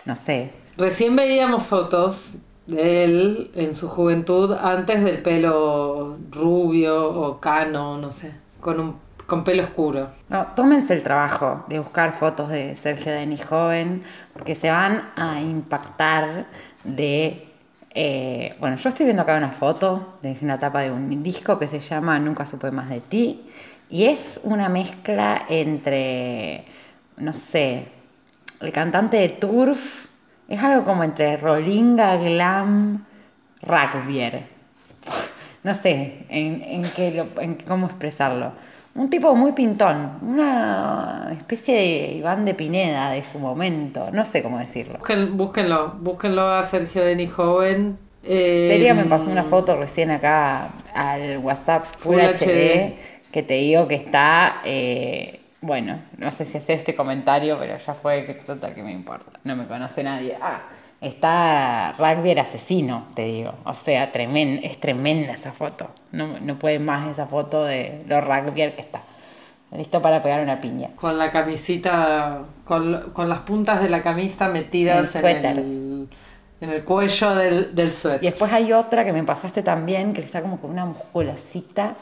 [0.05, 0.53] no sé.
[0.77, 8.11] Recién veíamos fotos de él en su juventud antes del pelo rubio o cano, no
[8.11, 10.09] sé, con un con pelo oscuro.
[10.29, 15.41] No, tómense el trabajo de buscar fotos de Sergio Denis joven, porque se van a
[15.41, 16.47] impactar
[16.85, 17.47] de...
[17.93, 21.67] eh, bueno, yo estoy viendo acá una foto de una tapa de un disco que
[21.67, 23.45] se llama Nunca supe más de ti,
[23.89, 26.65] y es una mezcla entre,
[27.17, 27.87] no sé,
[28.61, 30.07] el cantante de Turf,
[30.47, 33.05] es algo como entre Rolinga, Glam,
[33.61, 34.47] Rugbyer.
[35.63, 38.53] No sé en, qué en cómo expresarlo.
[38.97, 44.41] Un tipo muy pintón, una especie de Iván de Pineda de su momento, no sé
[44.41, 44.97] cómo decirlo.
[44.99, 47.97] Busquen- búsquenlo, búsquenlo a Sergio Denis joven.
[48.23, 52.95] Eh, Teria me pasó una foto recién acá al WhatsApp Full, Full HD, HD.
[53.31, 57.93] que te digo que está, eh, bueno, no sé si hacer este comentario, pero ya
[57.93, 60.35] fue que total que me importa, no me conoce nadie.
[60.41, 60.61] Ah,
[61.01, 66.57] está rugby el asesino, te digo, o sea, tremen- es tremenda esa foto, no, no
[66.57, 69.01] puede más esa foto de lo rugby que está,
[69.71, 70.89] listo para pegar una piña.
[70.95, 76.07] Con la camisita, con, con las puntas de la camisa metidas El en el,
[76.61, 78.21] en el cuello del, del Y suéter.
[78.21, 81.95] después hay otra que me pasaste también, que está como con una musculosita,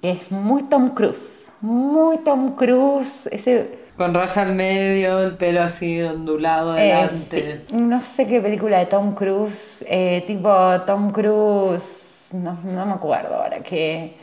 [0.00, 1.48] que es muy Tom Cruise.
[1.60, 3.26] Muy Tom Cruise.
[3.32, 3.85] Ese.
[3.96, 7.64] Con raya al medio, el pelo así ondulado eh, delante.
[7.72, 9.82] no sé qué película de Tom Cruise.
[9.88, 10.50] eh, tipo
[10.86, 12.28] Tom Cruise.
[12.32, 14.14] No, no me acuerdo ahora qué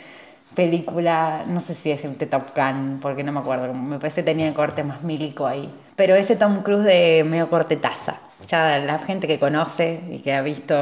[0.54, 1.44] película.
[1.48, 3.74] No sé si es un Top Gun, porque no me acuerdo.
[3.74, 5.74] Me parece que tenía corte más milico ahí.
[5.96, 8.20] Pero ese Tom Cruise de medio corte taza.
[8.48, 10.76] Ya la gente que conoce y que ha visto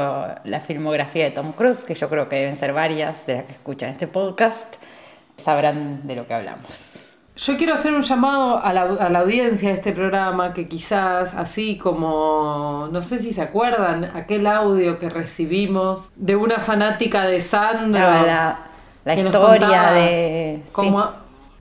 [0.44, 3.52] la filmografía de Tom Cruise, que yo creo que deben ser varias de las que
[3.52, 4.74] escuchan este podcast,
[5.36, 7.04] sabrán de lo que hablamos.
[7.34, 11.32] Yo quiero hacer un llamado a la, a la audiencia de este programa que quizás,
[11.32, 17.40] así como, no sé si se acuerdan, aquel audio que recibimos de una fanática de
[17.40, 18.00] Sandro.
[18.00, 18.58] Claro, la,
[19.06, 20.62] la que historia de...
[20.72, 21.08] Cómo, sí.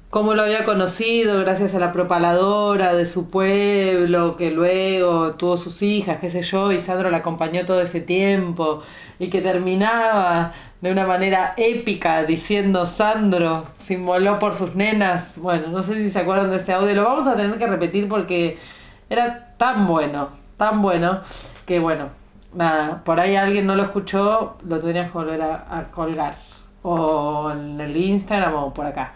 [0.10, 5.82] cómo lo había conocido gracias a la propaladora de su pueblo, que luego tuvo sus
[5.82, 8.82] hijas, qué sé yo, y Sandro la acompañó todo ese tiempo,
[9.20, 10.52] y que terminaba
[10.82, 15.38] de una manera épica diciendo Sandro se inmoló por sus nenas.
[15.38, 18.10] Bueno, no sé si se acuerdan de ese audio, lo vamos a tener que repetir
[18.10, 18.58] porque
[19.10, 21.22] era tan bueno, tan bueno,
[21.66, 22.10] que bueno,
[22.54, 26.36] nada, por ahí alguien no lo escuchó, lo tendrías que volver a, a colgar,
[26.82, 29.14] o en el Instagram o por acá.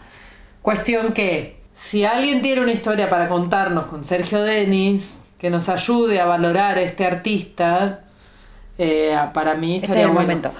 [0.62, 6.20] Cuestión que, si alguien tiene una historia para contarnos con Sergio Denis, que nos ayude
[6.20, 8.00] a valorar a este artista,
[8.78, 10.28] eh, para mí Este estaría es el bueno.
[10.28, 10.52] momento.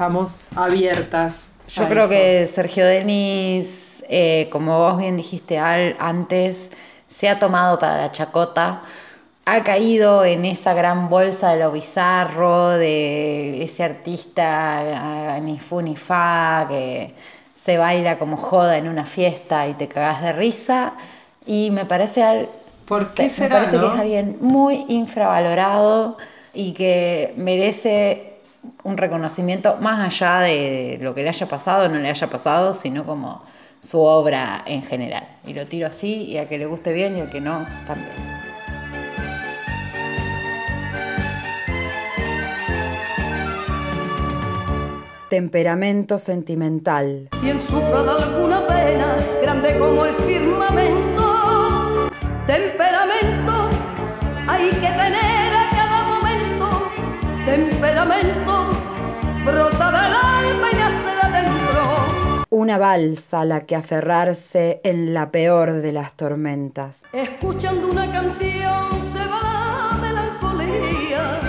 [0.00, 1.56] Estamos abiertas.
[1.68, 2.08] Yo creo eso.
[2.08, 6.70] que Sergio Denis, eh, como vos bien dijiste al- antes,
[7.06, 8.80] se ha tomado para la chacota,
[9.44, 15.96] ha caído en esa gran bolsa de lo bizarro, de ese artista ni fu ni
[15.96, 17.12] fa, que
[17.62, 20.94] se baila como joda en una fiesta y te cagas de risa.
[21.44, 22.48] Y me parece, al,
[22.86, 26.16] ¿Por qué me será, parece que es alguien muy infravalorado
[26.54, 28.29] y que merece
[28.82, 32.74] un reconocimiento más allá de lo que le haya pasado o no le haya pasado,
[32.74, 33.42] sino como
[33.80, 35.26] su obra en general.
[35.46, 38.10] Y lo tiro así y al que le guste bien y al que no, también.
[45.30, 47.28] Temperamento sentimental.
[47.40, 52.10] quien sufra de alguna pena, grande como el firmamento.
[52.48, 53.70] Temperamento
[54.48, 54.99] hay que
[57.80, 58.70] Temperamento
[59.42, 62.44] brota del alma y nace de adentro.
[62.50, 67.04] Una balsa a la que aferrarse en la peor de las tormentas.
[67.10, 71.40] Escuchando una canción se va la melancolía.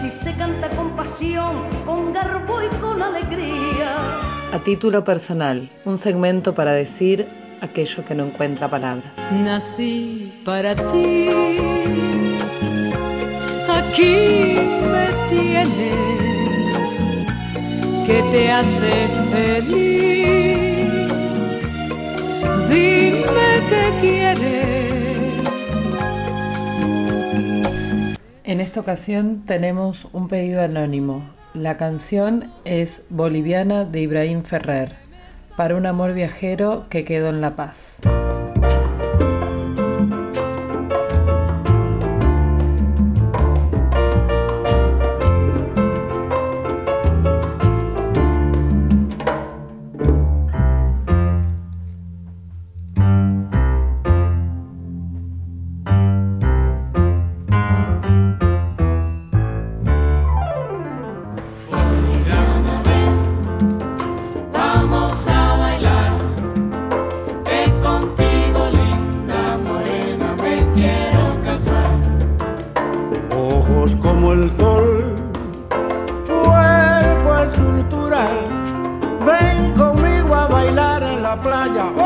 [0.00, 4.20] Si se canta con pasión, con garbo y con alegría.
[4.54, 7.28] A título personal, un segmento para decir
[7.60, 9.12] aquello que no encuentra palabras.
[9.30, 11.28] Nací para ti,
[13.90, 14.56] aquí
[14.92, 15.94] me tienes,
[18.06, 20.88] que te hace feliz.
[22.68, 25.40] Dime que quieres.
[28.44, 31.22] En esta ocasión tenemos un pedido anónimo.
[31.52, 34.94] La canción es Boliviana de Ibrahim Ferrer,
[35.56, 38.00] para un amor viajero que quedó en La Paz.
[81.36, 81.99] Bailar en la playa,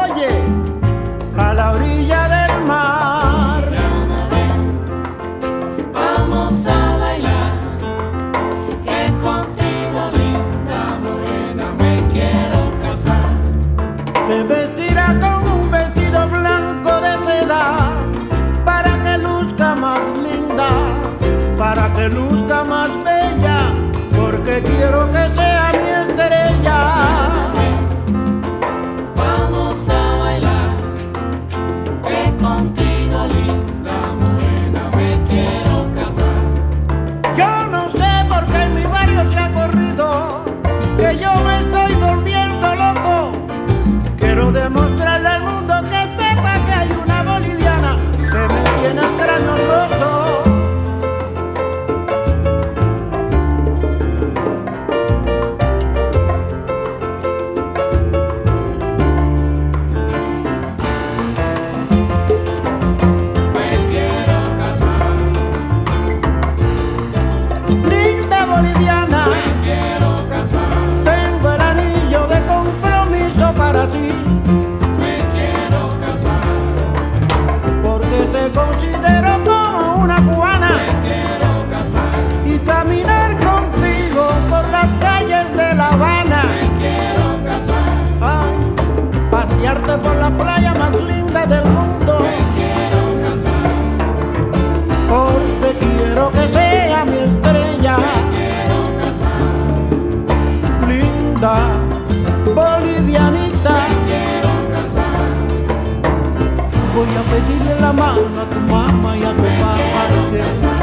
[107.84, 110.73] la mano a tu mamá y a tu papá.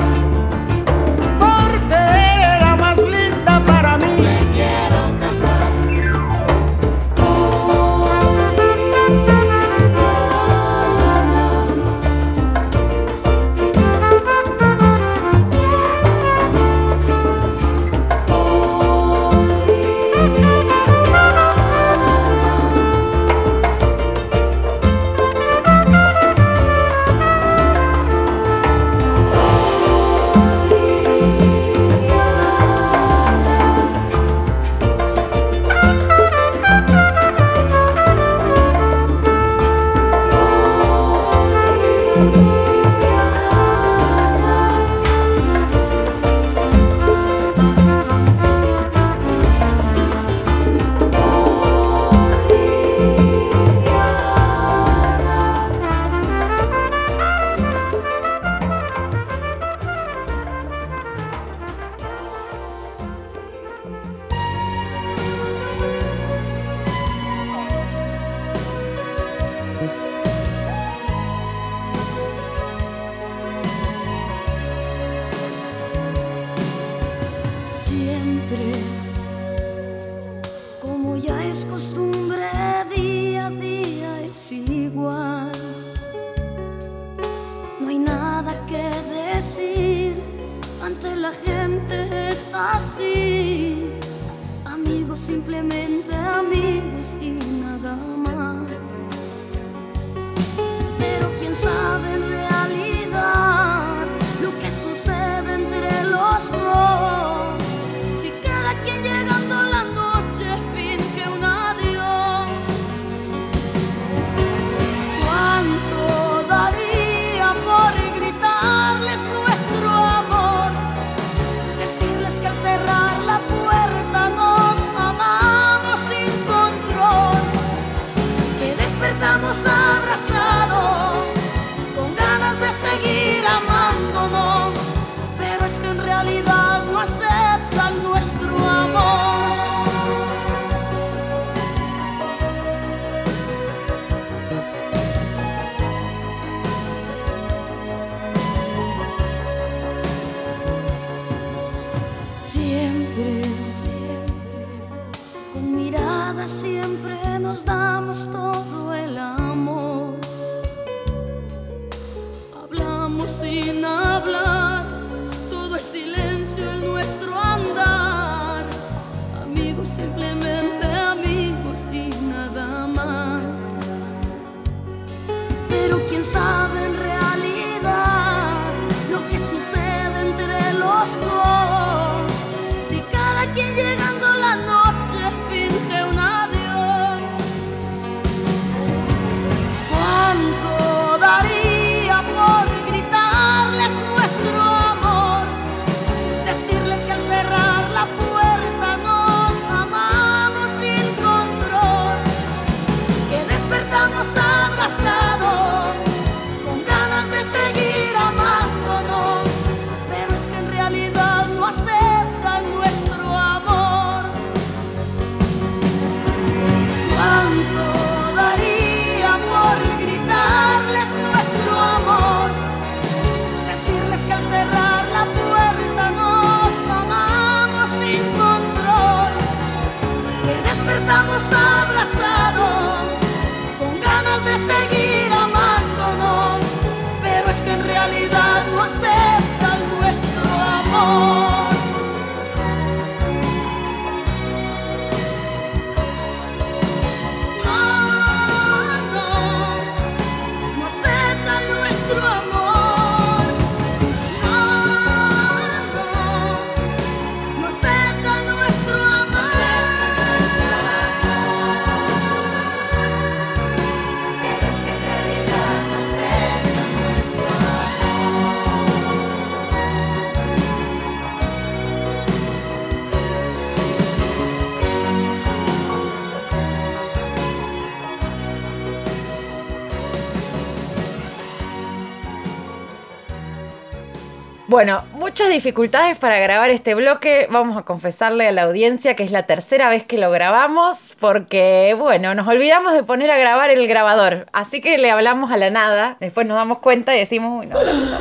[284.72, 287.46] Bueno, muchas dificultades para grabar este bloque.
[287.52, 291.94] Vamos a confesarle a la audiencia que es la tercera vez que lo grabamos porque,
[292.00, 294.46] bueno, nos olvidamos de poner a grabar el grabador.
[294.54, 296.16] Así que le hablamos a la nada.
[296.22, 298.20] Después nos damos cuenta y decimos, uy, no, la puta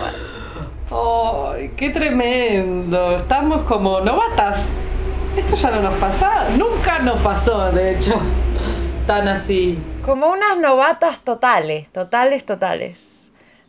[0.90, 1.56] madre".
[1.60, 3.14] ¡Ay, qué tremendo!
[3.14, 4.64] Estamos como novatas.
[5.36, 6.48] Esto ya no nos pasa.
[6.58, 8.20] Nunca nos pasó, de hecho.
[9.06, 9.78] Tan así.
[10.04, 13.09] Como unas novatas totales, totales, totales.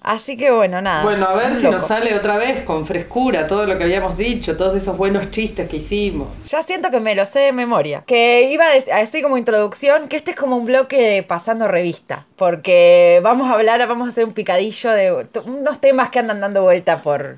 [0.04, 1.04] Así que bueno, nada.
[1.04, 4.58] Bueno, a ver si nos sale otra vez con frescura todo lo que habíamos dicho,
[4.58, 6.28] todos esos buenos chistes que hicimos.
[6.50, 8.04] Ya siento que me lo sé de memoria.
[8.08, 11.22] Que iba a dec- a decir como introducción que este es como un bloque de
[11.24, 12.26] pasando revista.
[12.36, 16.64] Porque vamos a hablar, vamos a hacer un picadillo de unos temas que andan dando
[16.64, 17.38] vuelta por,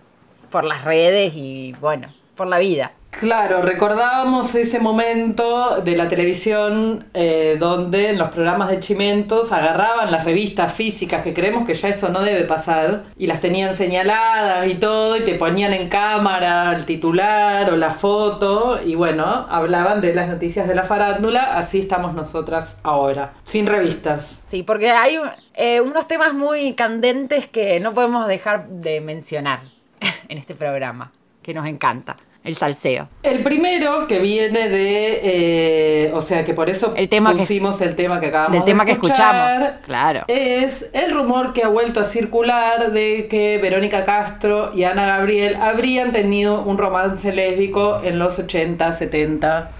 [0.50, 2.94] por las redes y bueno, por la vida.
[3.20, 10.12] Claro, recordábamos ese momento de la televisión eh, donde en los programas de Chimentos agarraban
[10.12, 14.68] las revistas físicas que creemos que ya esto no debe pasar y las tenían señaladas
[14.68, 20.02] y todo y te ponían en cámara el titular o la foto y bueno, hablaban
[20.02, 24.44] de las noticias de la farándula, así estamos nosotras ahora, sin revistas.
[24.50, 25.18] Sí, porque hay
[25.54, 29.62] eh, unos temas muy candentes que no podemos dejar de mencionar
[30.28, 31.12] en este programa,
[31.42, 32.18] que nos encanta.
[32.44, 33.08] El salseo.
[33.24, 35.20] El primero que viene de,
[36.08, 38.62] eh, o sea que por eso El tema que- pusimos el tema que acabamos Del
[38.62, 39.86] de tema que escuchar, escuchamos.
[39.86, 40.26] Claro.
[40.28, 45.56] Es el rumor que ha vuelto a circular de que Verónica Castro y Ana Gabriel
[45.56, 49.72] habrían tenido un romance lésbico en los 80, 70.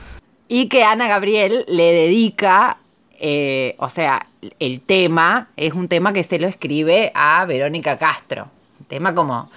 [0.48, 2.78] Y que Ana Gabriel le dedica,
[3.20, 4.28] eh, o sea,
[4.60, 8.48] el tema es un tema que se lo escribe a Verónica Castro.
[8.80, 9.50] Un tema como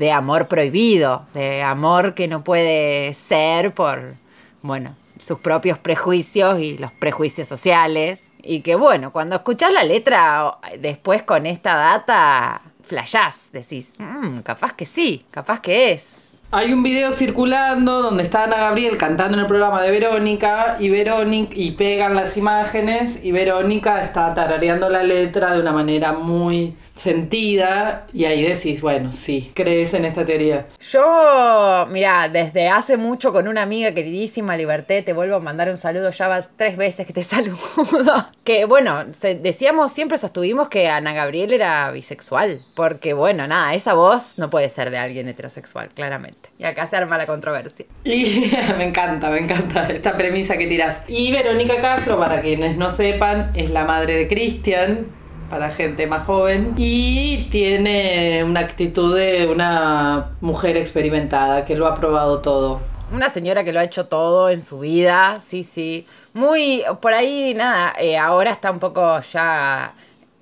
[0.00, 4.14] de amor prohibido, de amor que no puede ser por,
[4.62, 8.22] bueno, sus propios prejuicios y los prejuicios sociales.
[8.42, 14.72] Y que bueno, cuando escuchás la letra después con esta data, flashás, decís, "Mm, capaz
[14.72, 16.38] que sí, capaz que es.
[16.50, 20.88] Hay un video circulando donde está Ana Gabriel cantando en el programa de Verónica y
[20.88, 26.74] Verónica y pegan las imágenes y Verónica está tarareando la letra de una manera muy
[26.94, 30.66] sentida y ahí decís, bueno, sí, crees en esta teoría.
[30.90, 35.78] Yo, mira, desde hace mucho con una amiga queridísima, Liberté, te vuelvo a mandar un
[35.78, 38.26] saludo, ya vas tres veces que te saludo.
[38.44, 44.34] Que bueno, decíamos, siempre sostuvimos que Ana Gabriel era bisexual, porque bueno, nada, esa voz
[44.36, 46.50] no puede ser de alguien heterosexual, claramente.
[46.58, 47.86] Y acá se arma la controversia.
[48.04, 51.02] Y me encanta, me encanta esta premisa que tirás.
[51.08, 55.06] Y Verónica Castro, para quienes no sepan, es la madre de Cristian,
[55.50, 61.94] para gente más joven, y tiene una actitud de una mujer experimentada que lo ha
[61.94, 62.80] probado todo.
[63.12, 66.06] Una señora que lo ha hecho todo en su vida, sí, sí.
[66.32, 69.92] Muy, por ahí, nada, eh, ahora está un poco ya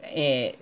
[0.03, 0.59] eh,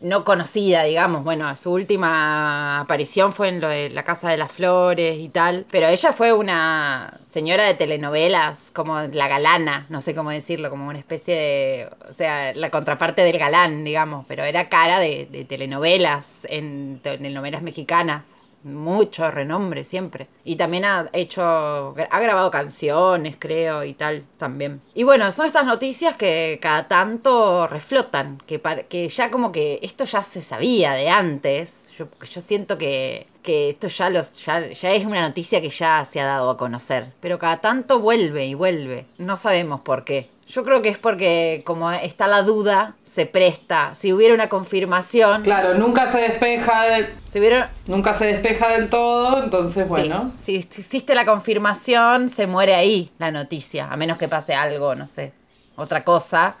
[0.00, 1.24] no conocida, digamos.
[1.24, 5.66] Bueno, su última aparición fue en lo de la Casa de las Flores y tal.
[5.70, 10.88] Pero ella fue una señora de telenovelas, como la galana, no sé cómo decirlo, como
[10.88, 14.26] una especie de, o sea, la contraparte del galán, digamos.
[14.26, 20.28] Pero era cara de, de telenovelas, en telenovelas mexicanas mucho renombre siempre.
[20.44, 24.80] Y también ha hecho, ha grabado canciones, creo, y tal, también.
[24.94, 30.04] Y bueno, son estas noticias que cada tanto reflotan, que, que ya como que esto
[30.04, 31.74] ya se sabía de antes.
[31.98, 36.04] Yo, yo siento que, que esto ya, los, ya, ya es una noticia que ya
[36.10, 37.12] se ha dado a conocer.
[37.20, 39.06] Pero cada tanto vuelve y vuelve.
[39.18, 40.30] No sabemos por qué.
[40.50, 43.94] Yo creo que es porque como está la duda, se presta.
[43.94, 48.88] Si hubiera una confirmación, Claro, nunca se despeja del, si hubiera, nunca se despeja del
[48.88, 50.32] todo, entonces bueno.
[50.42, 54.94] Sí, si existe la confirmación, se muere ahí la noticia, a menos que pase algo,
[54.94, 55.32] no sé,
[55.76, 56.56] otra cosa.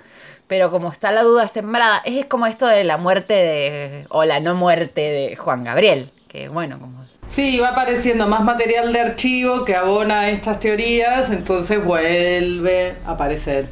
[0.48, 4.40] Pero como está la duda sembrada, es como esto de la muerte de, o la
[4.40, 7.04] no muerte de Juan Gabriel, que bueno, como...
[7.28, 13.68] Sí, va apareciendo más material de archivo que abona estas teorías, entonces vuelve a aparecer.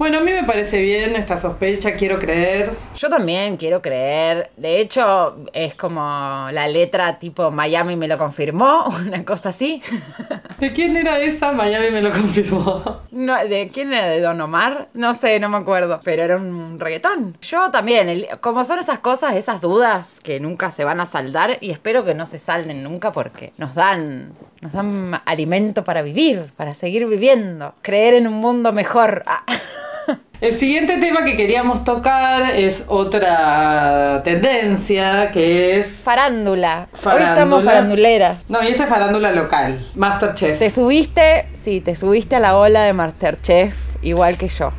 [0.00, 2.70] Bueno, a mí me parece bien esta sospecha, quiero creer.
[2.96, 6.00] Yo también quiero creer, de hecho es como
[6.52, 9.82] la letra tipo Miami me lo confirmó, una cosa así.
[10.58, 11.52] ¿De quién era esa?
[11.52, 13.02] Miami me lo confirmó.
[13.10, 14.06] No, ¿De quién era?
[14.06, 14.88] ¿De Don Omar?
[14.94, 16.00] No sé, no me acuerdo.
[16.02, 17.36] Pero era un reggaetón.
[17.42, 21.58] Yo también, el- como son esas cosas, esas dudas que nunca se van a saldar
[21.60, 24.32] y espero que no se salden nunca porque nos dan,
[24.62, 29.24] nos dan alimento para vivir, para seguir viviendo, creer en un mundo mejor.
[29.26, 29.44] Ah.
[30.40, 36.00] El siguiente tema que queríamos tocar es otra tendencia que es...
[36.02, 36.88] Farándula.
[37.04, 38.38] Hoy estamos faranduleras.
[38.48, 40.58] No, y esta es farándula local, Masterchef.
[40.58, 44.72] Te subiste, sí, te subiste a la ola de Masterchef igual que yo.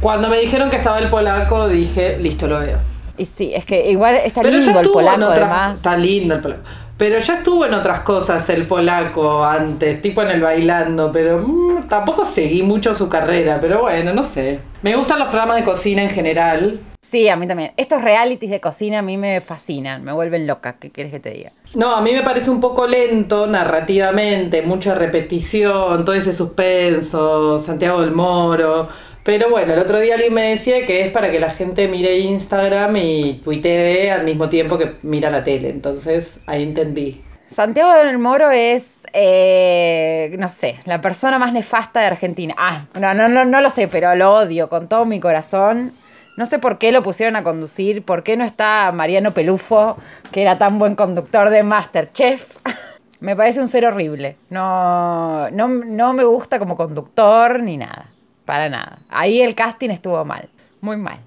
[0.00, 2.78] Cuando me dijeron que estaba el polaco, dije, listo, lo veo.
[3.18, 5.38] Y sí, es que igual está Pero lindo ya el polaco otras...
[5.38, 5.76] además.
[5.76, 6.62] Está lindo el polaco.
[6.96, 11.88] Pero ya estuvo en otras cosas el polaco antes, tipo en el bailando, pero mm,
[11.88, 14.60] tampoco seguí mucho su carrera, pero bueno, no sé.
[14.82, 16.78] Me gustan los programas de cocina en general.
[17.10, 17.72] Sí, a mí también.
[17.76, 20.76] Estos realities de cocina a mí me fascinan, me vuelven loca.
[20.78, 21.52] ¿Qué quieres que te diga?
[21.74, 28.02] No, a mí me parece un poco lento narrativamente, mucha repetición, todo ese suspenso, Santiago
[28.02, 28.88] del Moro.
[29.24, 32.18] Pero bueno, el otro día alguien me decía que es para que la gente mire
[32.18, 35.70] Instagram y tuitee al mismo tiempo que mira la tele.
[35.70, 37.22] Entonces ahí entendí.
[37.50, 42.54] Santiago del Moro es, eh, no sé, la persona más nefasta de Argentina.
[42.58, 45.94] Ah, no, no, no, no lo sé, pero lo odio con todo mi corazón.
[46.36, 49.96] No sé por qué lo pusieron a conducir, por qué no está Mariano Pelufo,
[50.32, 52.58] que era tan buen conductor de Masterchef.
[53.20, 54.36] me parece un ser horrible.
[54.50, 58.06] No, no, no me gusta como conductor ni nada,
[58.44, 58.98] para nada.
[59.08, 60.48] Ahí el casting estuvo mal,
[60.80, 61.18] muy mal.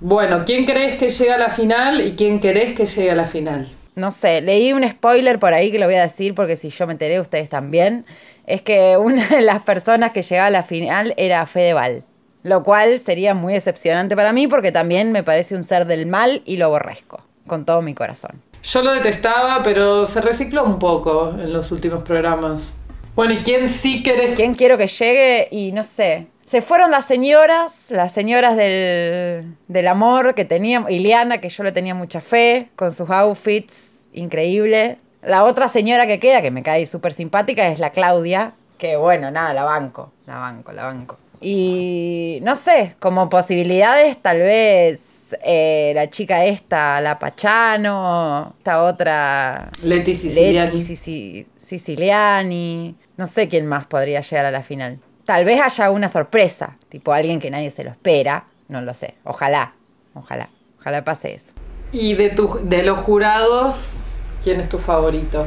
[0.00, 3.26] Bueno, ¿quién crees que llega a la final y quién querés que llegue a la
[3.26, 3.68] final?
[3.94, 6.86] No sé, leí un spoiler por ahí que lo voy a decir porque si yo
[6.86, 8.04] me enteré, ustedes también.
[8.46, 12.02] Es que una de las personas que llegaba a la final era Fedeval.
[12.42, 16.42] Lo cual sería muy decepcionante para mí porque también me parece un ser del mal
[16.44, 17.22] y lo aborrezco.
[17.46, 18.42] Con todo mi corazón.
[18.62, 22.74] Yo lo detestaba, pero se recicló un poco en los últimos programas.
[23.14, 24.36] Bueno, ¿y quién sí querés que...
[24.36, 25.48] ¿Quién quiero que llegue?
[25.50, 26.26] Y no sé.
[26.54, 30.88] Se fueron las señoras, las señoras del, del amor que teníamos.
[30.88, 34.98] Iliana, que yo le tenía mucha fe, con sus outfits, increíble.
[35.20, 38.52] La otra señora que queda, que me cae súper simpática, es la Claudia.
[38.78, 41.18] Que bueno, nada, la banco, la banco, la banco.
[41.40, 45.00] Y no sé, como posibilidades, tal vez
[45.42, 49.70] eh, la chica esta, la Pachano, esta otra...
[49.82, 50.70] Leti Siciliani.
[50.70, 52.94] Leti Sici- Siciliani.
[53.16, 55.00] No sé quién más podría llegar a la final.
[55.24, 58.44] Tal vez haya una sorpresa, tipo alguien que nadie se lo espera.
[58.68, 59.14] No lo sé.
[59.24, 59.72] Ojalá,
[60.14, 61.52] ojalá, ojalá pase eso.
[61.92, 63.94] Y de, tu, de los jurados,
[64.42, 65.46] ¿quién es tu favorito?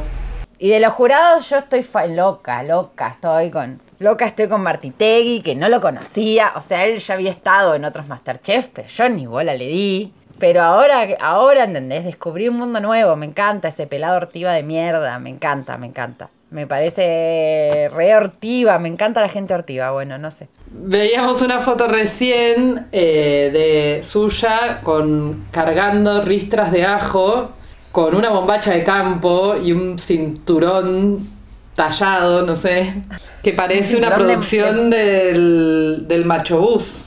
[0.58, 3.80] Y de los jurados yo estoy loca, loca, estoy con...
[4.00, 6.52] Loca estoy con Martitegui, que no lo conocía.
[6.56, 10.12] O sea, él ya había estado en otros Masterchef, pero yo ni bola le di.
[10.38, 12.04] Pero ahora, ahora, ¿entendés?
[12.04, 16.30] Descubrí un mundo nuevo, me encanta ese pelado ortiva de mierda, me encanta, me encanta.
[16.50, 20.48] Me parece re hortiva, me encanta la gente hortiva, bueno, no sé.
[20.70, 27.50] Veíamos una foto recién eh, de suya con cargando ristras de ajo
[27.92, 31.26] con una bombacha de campo y un cinturón
[31.74, 32.94] tallado, no sé,
[33.42, 37.04] que parece Un una de- producción del, del Macho Bus.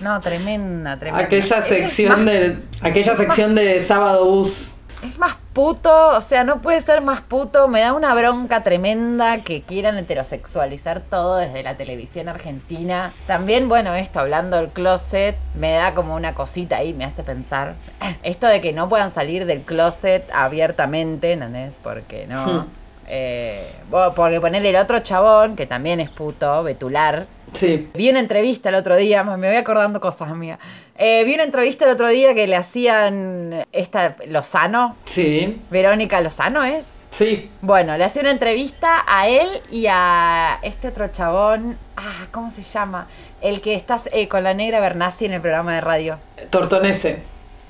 [0.00, 1.24] No, tremenda, tremenda.
[1.24, 4.72] Aquella sección de aquella sección de Sábado Bus.
[5.02, 7.68] Es más puto, o sea, no puede ser más puto.
[7.68, 13.12] Me da una bronca tremenda que quieran heterosexualizar todo desde la televisión argentina.
[13.26, 17.74] También, bueno, esto, hablando del closet, me da como una cosita ahí, me hace pensar.
[18.22, 21.74] Esto de que no puedan salir del closet abiertamente, ¿entendés?
[21.82, 22.44] Porque no.
[22.46, 22.66] Hmm.
[23.06, 27.88] Eh, bo- porque ponerle el otro chabón, que también es puto, Betular, Sí.
[27.94, 30.58] Vi una entrevista el otro día, me voy acordando cosas, amiga.
[30.98, 35.60] Eh, vi una entrevista el otro día que le hacían esta Lozano, Sí.
[35.70, 36.86] Verónica Lozano es.
[37.10, 37.48] Sí.
[37.62, 42.62] Bueno, le hacía una entrevista a él y a este otro chabón, ah, ¿cómo se
[42.64, 43.06] llama?
[43.40, 46.18] El que está eh, con la negra Bernasi en el programa de radio.
[46.50, 47.22] Tortonese.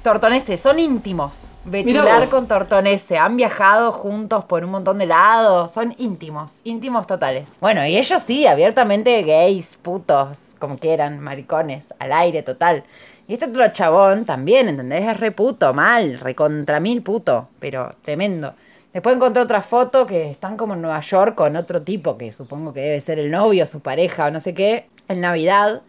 [0.05, 1.57] Tortonese, son íntimos.
[1.65, 3.17] Betular con Tortonese.
[3.17, 5.73] Han viajado juntos por un montón de lados.
[5.73, 7.51] Son íntimos, íntimos totales.
[7.59, 12.85] Bueno, y ellos sí, abiertamente gays, putos, como quieran, maricones, al aire total.
[13.27, 15.09] Y este otro chabón también, ¿entendés?
[15.09, 18.53] Es re puto, mal, re contra mil puto, pero tremendo.
[18.93, 22.75] Después encontré otra foto que están como en Nueva York con otro tipo que supongo
[22.75, 25.81] que debe ser el novio, su pareja o no sé qué, en Navidad.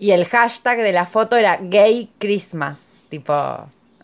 [0.00, 2.91] Y el hashtag de la foto era Gay Christmas.
[3.12, 3.34] Tipo,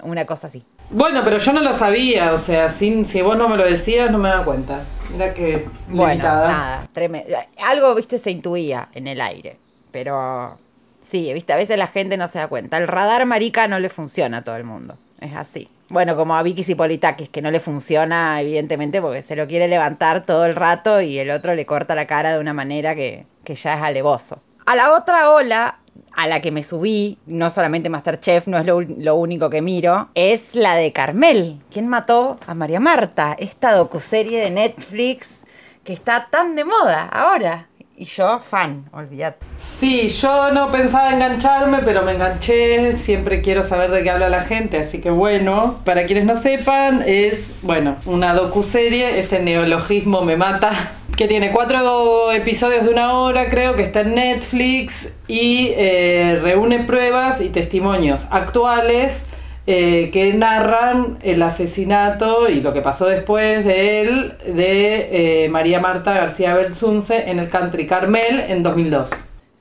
[0.02, 0.62] una cosa así.
[0.90, 4.10] Bueno, pero yo no lo sabía, o sea, sin, si vos no me lo decías,
[4.10, 4.82] no me daba cuenta.
[5.10, 6.48] Mira que Bueno, limitada.
[6.48, 7.34] nada, tremendo.
[7.56, 9.56] Algo, viste, se intuía en el aire.
[9.92, 10.58] Pero
[11.00, 12.76] sí, viste, a veces la gente no se da cuenta.
[12.76, 14.98] El radar marica no le funciona a todo el mundo.
[15.22, 15.68] Es así.
[15.88, 20.26] Bueno, como a Vicky Cipolitakis, que no le funciona, evidentemente, porque se lo quiere levantar
[20.26, 23.54] todo el rato y el otro le corta la cara de una manera que, que
[23.54, 24.38] ya es alevoso.
[24.66, 25.78] A la otra ola,
[26.12, 30.08] a la que me subí, no solamente Masterchef, no es lo, lo único que miro,
[30.14, 31.60] es la de Carmel.
[31.70, 33.36] ¿Quién mató a María Marta?
[33.38, 35.44] Esta docuserie de Netflix
[35.84, 37.67] que está tan de moda ahora.
[38.00, 39.44] Y yo, fan, olvídate.
[39.56, 42.92] Sí, yo no pensaba engancharme, pero me enganché.
[42.92, 45.80] Siempre quiero saber de qué habla la gente, así que bueno.
[45.84, 49.18] Para quienes no sepan, es, bueno, una docuserie.
[49.18, 50.70] Este neologismo me mata.
[51.16, 55.12] Que tiene cuatro episodios de una hora, creo que está en Netflix.
[55.26, 59.26] Y eh, reúne pruebas y testimonios actuales
[59.70, 65.78] eh, que narran el asesinato y lo que pasó después de él de eh, María
[65.78, 69.10] Marta García Belsunce en el Country Carmel en 2002.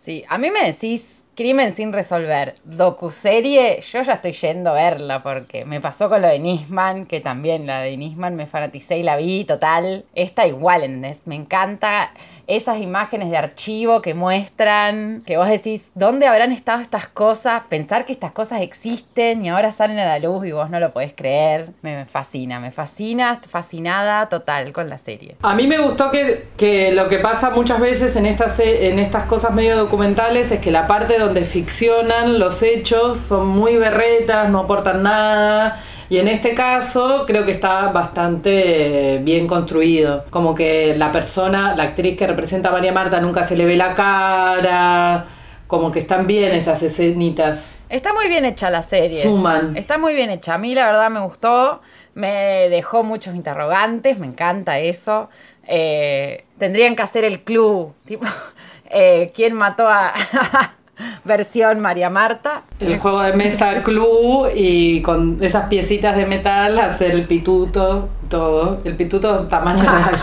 [0.06, 5.22] Sí, a mí me decís crimen sin resolver, docuserie, yo ya estoy yendo a verla
[5.22, 9.04] porque me pasó con lo de Nisman, que también la de Nisman me fanaticé y
[9.04, 10.06] la vi total.
[10.16, 11.20] Esta igual, ¿entendés?
[11.26, 12.14] Me encanta
[12.48, 17.64] esas imágenes de archivo que muestran, que vos decís, ¿dónde habrán estado estas cosas?
[17.70, 20.94] Pensar que estas cosas existen y ahora salen a la luz y vos no lo
[20.94, 21.70] podés creer.
[21.82, 25.36] Me fascina, me fascina, fascinada total con la serie.
[25.42, 29.24] A mí me gustó que, que lo que pasa muchas veces en estas, en estas
[29.24, 34.60] cosas medio documentales es que la parte donde ficcionan los hechos son muy berretas, no
[34.60, 35.84] aportan nada.
[36.10, 40.26] Y en este caso creo que está bastante eh, bien construido.
[40.30, 43.76] Como que la persona, la actriz que representa a María Marta nunca se le ve
[43.76, 45.26] la cara.
[45.68, 47.82] Como que están bien esas escenitas.
[47.90, 49.24] Está muy bien hecha la serie.
[49.24, 49.76] Suman.
[49.76, 50.54] Está muy bien hecha.
[50.54, 51.82] A mí la verdad me gustó.
[52.14, 54.18] Me dejó muchos interrogantes.
[54.18, 55.30] Me encanta eso.
[55.68, 57.94] Eh, tendrían que hacer el club.
[58.06, 58.26] Tipo,
[58.90, 60.14] eh, ¿quién mató a
[61.24, 62.64] versión María Marta?
[62.80, 68.82] El juego de mesa club y con esas piecitas de metal hacer el pituto, todo.
[68.84, 70.16] El pituto tamaño real.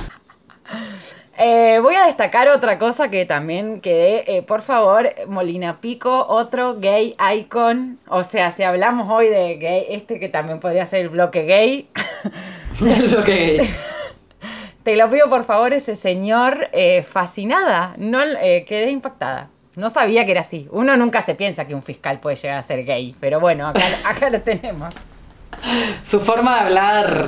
[1.36, 4.36] Eh, voy a destacar otra cosa que también quedé.
[4.36, 7.98] eh, por favor, Molina Pico, otro gay icon.
[8.08, 11.88] O sea, si hablamos hoy de gay, este que también podría ser el bloque gay.
[13.10, 13.68] Lo que
[14.84, 17.94] Te lo pido por favor, ese señor eh, fascinada.
[17.96, 18.20] No,
[18.66, 19.48] quedé impactada.
[19.76, 20.68] No sabía que era así.
[20.70, 23.80] Uno nunca se piensa que un fiscal puede llegar a ser gay, pero bueno, acá,
[24.04, 24.94] acá lo tenemos.
[26.02, 27.26] Su forma de hablar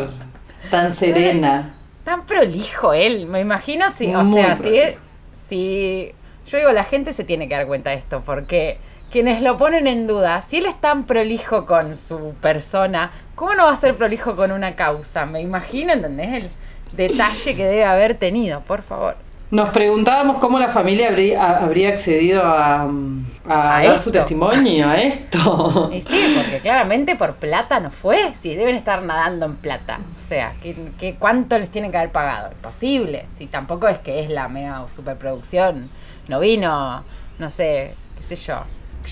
[0.70, 1.74] tan serena.
[2.04, 4.96] Tan prolijo él, me imagino si, o Muy sea, si, es-
[5.48, 6.12] si
[6.48, 8.78] yo digo la gente se tiene que dar cuenta de esto, porque
[9.10, 13.64] quienes lo ponen en duda, si él es tan prolijo con su persona, ¿cómo no
[13.64, 15.26] va a ser prolijo con una causa?
[15.26, 16.44] Me imagino, ¿entendés?
[16.44, 16.50] El
[16.96, 19.16] detalle que debe haber tenido, por favor.
[19.50, 22.88] Nos preguntábamos cómo la familia habría, habría accedido a, a
[23.48, 24.02] A dar esto.
[24.02, 25.90] su testimonio, a esto.
[25.94, 29.98] Y sí, porque claramente por plata no fue, si deben estar nadando en plata.
[29.98, 32.50] O sea, ¿qué, qué- cuánto les tienen que haber pagado?
[32.50, 33.26] Imposible.
[33.38, 35.90] Si tampoco es que es la mega superproducción.
[36.26, 37.04] No vino,
[37.38, 38.62] no sé, qué sé yo.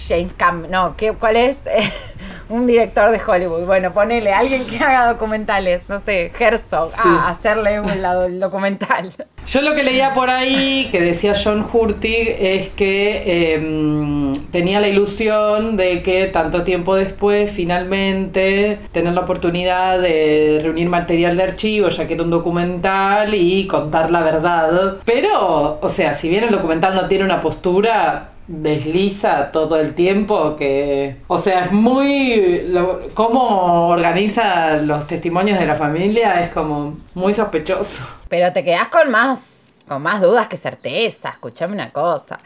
[0.09, 1.59] James Cam, no, ¿qué, ¿cuál es?
[2.49, 3.65] un director de Hollywood.
[3.65, 7.01] Bueno, ponele, alguien que haga documentales, no sé, Herzog, Sí.
[7.05, 9.13] ah, hacerle un lado el documental.
[9.47, 14.89] Yo lo que leía por ahí, que decía John Hurtig, es que em, tenía la
[14.89, 21.89] ilusión de que tanto tiempo después, finalmente, tener la oportunidad de reunir material de archivo,
[21.91, 24.97] ya que era un documental, y contar la verdad.
[25.05, 30.57] Pero, o sea, si bien el documental no tiene una postura desliza todo el tiempo
[30.57, 36.99] que o sea es muy lo- cómo organiza los testimonios de la familia es como
[37.15, 42.37] muy sospechoso Pero te quedás con más, con más dudas que certeza, escuchame una cosa.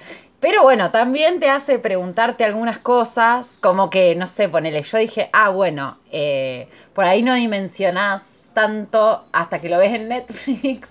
[0.40, 5.30] Pero bueno, también te hace preguntarte algunas cosas, como que, no sé, ponele, yo dije,
[5.32, 8.22] ah, bueno, eh, por ahí no dimensionás
[8.54, 10.90] tanto hasta que lo ves en Netflix.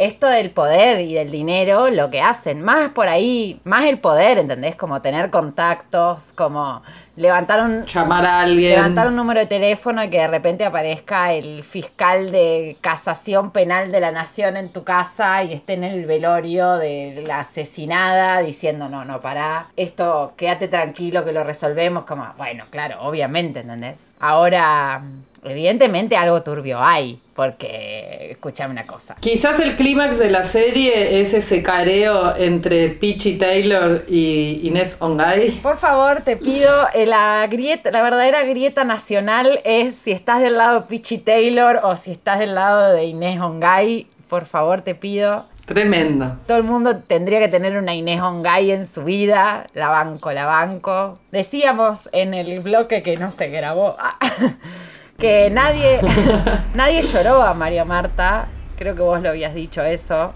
[0.00, 4.38] Esto del poder y del dinero, lo que hacen, más por ahí, más el poder,
[4.38, 4.74] ¿entendés?
[4.74, 6.80] Como tener contactos, como
[7.16, 11.34] levantar un, llamar a alguien levantar un número de teléfono y que de repente aparezca
[11.34, 16.06] el fiscal de casación penal de la nación en tu casa y esté en el
[16.06, 22.26] velorio de la asesinada diciendo, no, no, pará, esto quédate tranquilo que lo resolvemos, como,
[22.38, 24.00] bueno, claro, obviamente, ¿entendés?
[24.18, 25.02] Ahora,
[25.44, 29.16] evidentemente algo turbio hay, porque, escúchame una cosa.
[29.18, 35.52] Quizás el clímax de la serie es ese careo entre Peachy Taylor y Inés Ongay.
[35.62, 40.58] Por favor, te pido, eh, la grieta, la verdadera grieta nacional es si estás del
[40.58, 44.06] lado de Pichi Taylor o si estás del lado de Inés Ongay.
[44.28, 45.46] Por favor, te pido.
[45.64, 46.36] Tremendo.
[46.46, 49.64] Todo el mundo tendría que tener una Inés Ongay en su vida.
[49.72, 51.18] La banco, la banco.
[51.32, 53.96] Decíamos en el bloque que no se grabó
[55.20, 56.00] que nadie,
[56.74, 58.48] nadie lloró a María Marta.
[58.76, 60.32] Creo que vos lo habías dicho eso.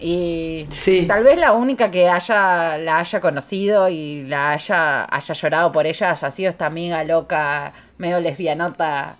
[0.00, 1.04] Y Sí.
[1.06, 5.86] tal vez la única que haya, la haya conocido y la haya, haya llorado por
[5.86, 9.14] ella haya sido esta amiga loca, medio lesbianota,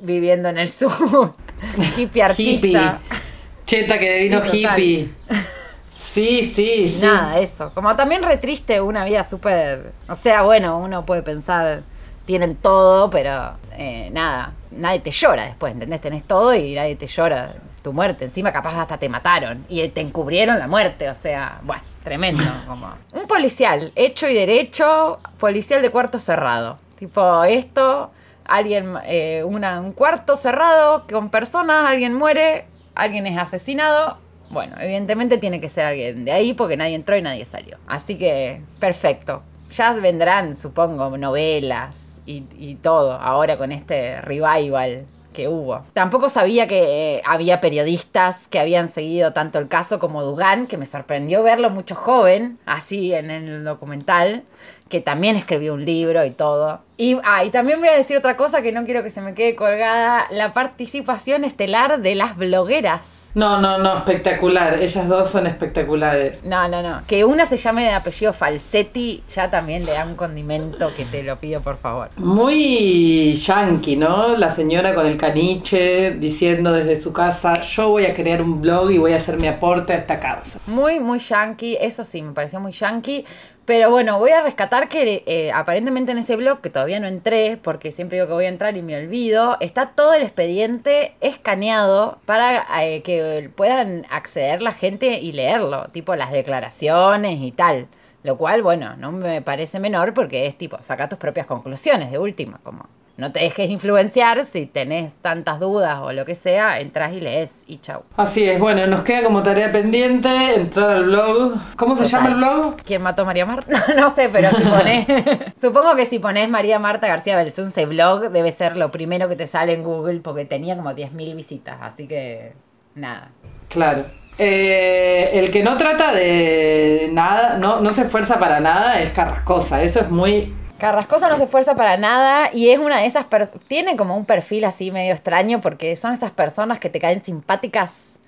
[0.00, 1.32] viviendo en el sur.
[1.96, 2.66] Hippie artista.
[2.68, 3.18] Hippie.
[3.64, 5.08] Cheta que vino Sí, hippie.
[5.90, 7.06] Sí, sí, sí.
[7.06, 7.70] Nada, eso.
[7.72, 9.92] Como también re triste una vida súper.
[10.10, 11.84] O sea, bueno, uno puede pensar,
[12.26, 16.00] tienen todo, pero eh, nada, nadie te llora después, ¿entendés?
[16.00, 18.26] Tenés todo y nadie te llora tu muerte.
[18.26, 21.08] Encima, capaz hasta te mataron y te encubrieron la muerte.
[21.08, 22.42] O sea, bueno, tremendo.
[22.66, 26.78] Como un policial, hecho y derecho, policial de cuarto cerrado.
[26.98, 28.10] Tipo, esto,
[28.44, 34.16] alguien, eh, una, un cuarto cerrado con personas, alguien muere, alguien es asesinado.
[34.50, 37.78] Bueno, evidentemente tiene que ser alguien de ahí porque nadie entró y nadie salió.
[37.86, 39.42] Así que, perfecto.
[39.76, 45.06] Ya vendrán, supongo, novelas y, y todo ahora con este revival
[45.36, 45.82] que hubo.
[45.92, 50.78] Tampoco sabía que eh, había periodistas que habían seguido tanto el caso como Dugan, que
[50.78, 54.44] me sorprendió verlo mucho joven, así en el documental,
[54.88, 56.80] que también escribió un libro y todo.
[56.98, 59.34] Y, ah, y también voy a decir otra cosa que no quiero que se me
[59.34, 63.30] quede colgada, la participación estelar de las blogueras.
[63.34, 64.82] No, no, no, espectacular.
[64.82, 66.42] Ellas dos son espectaculares.
[66.42, 67.02] No, no, no.
[67.06, 71.22] Que una se llame de apellido Falsetti ya también le da un condimento que te
[71.22, 72.08] lo pido por favor.
[72.16, 74.36] Muy yankee, ¿no?
[74.38, 78.90] La señora con el caniche diciendo desde su casa, yo voy a crear un blog
[78.90, 80.58] y voy a hacer mi aporte a esta causa.
[80.66, 83.26] Muy, muy yankee, eso sí, me pareció muy yankee.
[83.66, 87.56] Pero bueno, voy a rescatar que eh, aparentemente en ese blog, que todavía no entré,
[87.56, 92.20] porque siempre digo que voy a entrar y me olvido, está todo el expediente escaneado
[92.26, 97.88] para eh, que puedan acceder la gente y leerlo, tipo las declaraciones y tal.
[98.22, 102.18] Lo cual, bueno, no me parece menor porque es tipo, saca tus propias conclusiones de
[102.20, 107.14] última, como no te dejes influenciar si tenés tantas dudas o lo que sea, entras
[107.14, 108.02] y lees y chau.
[108.16, 111.54] Así es, bueno, nos queda como tarea pendiente entrar al blog.
[111.76, 112.76] ¿Cómo se llama el blog?
[112.84, 113.84] ¿Quién mató a María Marta?
[113.96, 115.06] no sé, pero si pones.
[115.60, 119.46] Supongo que si pones María Marta García Belsunce blog, debe ser lo primero que te
[119.46, 121.78] sale en Google porque tenía como 10.000 visitas.
[121.80, 122.52] Así que
[122.94, 123.30] nada.
[123.68, 124.04] Claro.
[124.38, 129.82] Eh, el que no trata de nada, no, no se esfuerza para nada, es Carrascosa.
[129.82, 130.54] Eso es muy.
[130.78, 134.24] Carrascosa no se esfuerza para nada y es una de esas personas, tiene como un
[134.24, 138.18] perfil así medio extraño porque son esas personas que te caen simpáticas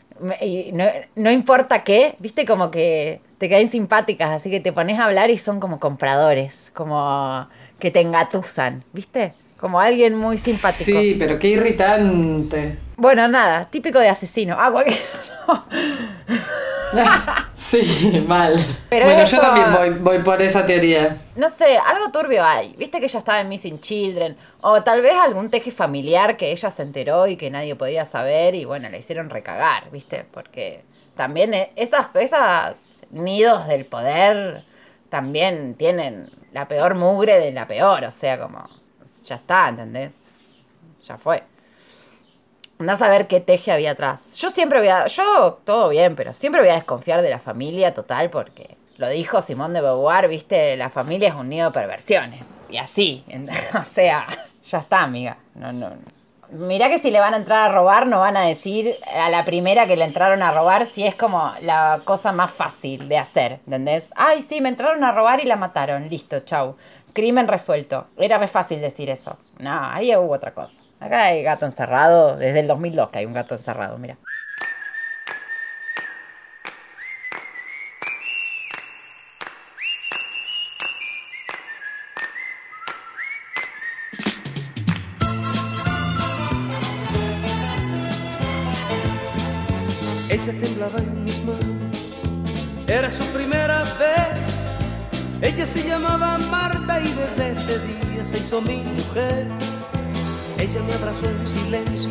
[0.40, 0.84] y no,
[1.14, 5.30] no importa qué, viste como que te caen simpáticas, así que te pones a hablar
[5.30, 10.84] y son como compradores, como que te engatusan, viste, como alguien muy simpático.
[10.84, 12.78] Sí, pero qué irritante.
[12.98, 14.56] Bueno, nada, típico de asesino.
[14.58, 14.98] Ah, cualquier...
[17.54, 18.56] sí, mal.
[18.90, 21.16] Pero bueno, yo también voy, voy por esa teoría.
[21.36, 22.74] No sé, algo turbio hay.
[22.76, 24.36] Viste que ella estaba en Missing Children.
[24.62, 28.56] O tal vez algún teje familiar que ella se enteró y que nadie podía saber.
[28.56, 30.26] Y bueno, le hicieron recagar, ¿viste?
[30.32, 30.82] Porque
[31.16, 32.80] también e- esas, esas
[33.12, 34.64] nidos del poder
[35.08, 38.02] también tienen la peor mugre de la peor.
[38.06, 38.68] O sea, como.
[39.24, 40.14] Ya está, ¿entendés?
[41.06, 41.44] Ya fue.
[42.78, 44.36] Andás a ver qué teje había atrás.
[44.36, 45.06] Yo siempre voy a.
[45.08, 49.42] Yo, todo bien, pero siempre voy a desconfiar de la familia total porque lo dijo
[49.42, 52.46] Simón de Beauvoir, viste, la familia es un nido de perversiones.
[52.68, 53.24] Y así.
[53.80, 54.26] o sea,
[54.68, 55.38] ya está, amiga.
[55.54, 55.90] No, no.
[56.50, 59.44] Mirá que si le van a entrar a robar, no van a decir a la
[59.44, 63.60] primera que le entraron a robar si es como la cosa más fácil de hacer,
[63.66, 64.04] ¿entendés?
[64.16, 66.08] Ay, sí, me entraron a robar y la mataron.
[66.08, 66.76] Listo, chau.
[67.12, 68.06] Crimen resuelto.
[68.16, 69.36] Era re fácil decir eso.
[69.58, 70.74] No, ahí hubo otra cosa.
[71.00, 74.18] Acá hay gato encerrado, desde el 2002 que hay un gato encerrado, mira.
[90.30, 92.16] Ella temblaba en mis manos,
[92.86, 94.58] era su primera vez.
[95.40, 99.46] Ella se llamaba Marta y desde ese día se hizo mi mujer.
[100.58, 102.10] Ella me abrazó en silencio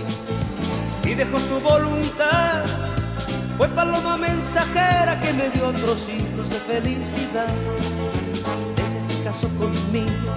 [1.03, 2.63] y dejó su voluntad.
[3.57, 7.53] Fue paloma mensajera que me dio trocitos de felicidad.
[8.77, 10.31] Ella se casó conmigo,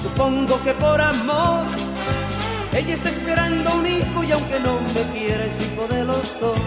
[0.00, 1.66] supongo que por amor.
[2.72, 6.60] Ella está esperando un hijo y aunque no me quiera es hijo de los dos.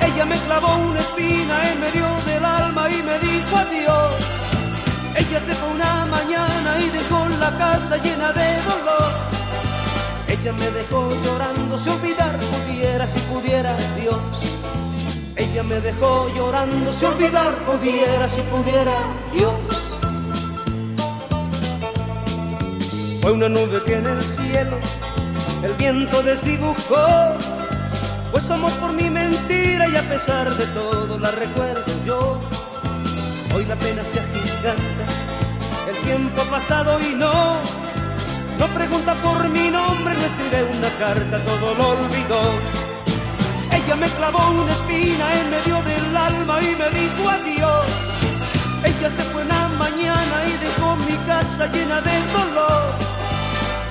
[0.00, 4.51] Ella me clavó una espina en medio del alma y me dijo adiós.
[5.14, 9.12] Ella se fue una mañana y dejó la casa llena de dolor.
[10.26, 14.54] Ella me dejó llorando, si olvidar pudiera, si pudiera Dios.
[15.36, 18.94] Ella me dejó llorando, si olvidar pudiera, si pudiera
[19.32, 19.92] Dios.
[23.20, 24.78] Fue una nube que en el cielo
[25.62, 27.06] el viento desdibujó.
[28.30, 32.40] Pues somos por mi mentira y a pesar de todo la recuerdo yo.
[33.54, 35.04] Hoy la pena se agiganta,
[35.88, 37.56] el tiempo ha pasado y no.
[38.58, 42.42] No pregunta por mi nombre, no escribe una carta, todo lo olvidó.
[43.72, 47.86] Ella me clavó una espina en medio del alma y me dijo adiós.
[48.84, 52.82] Ella se fue una mañana y dejó mi casa llena de dolor.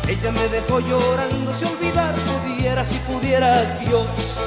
[0.07, 4.39] Ella me dejó llorando, si olvidar pudiera, si pudiera Dios.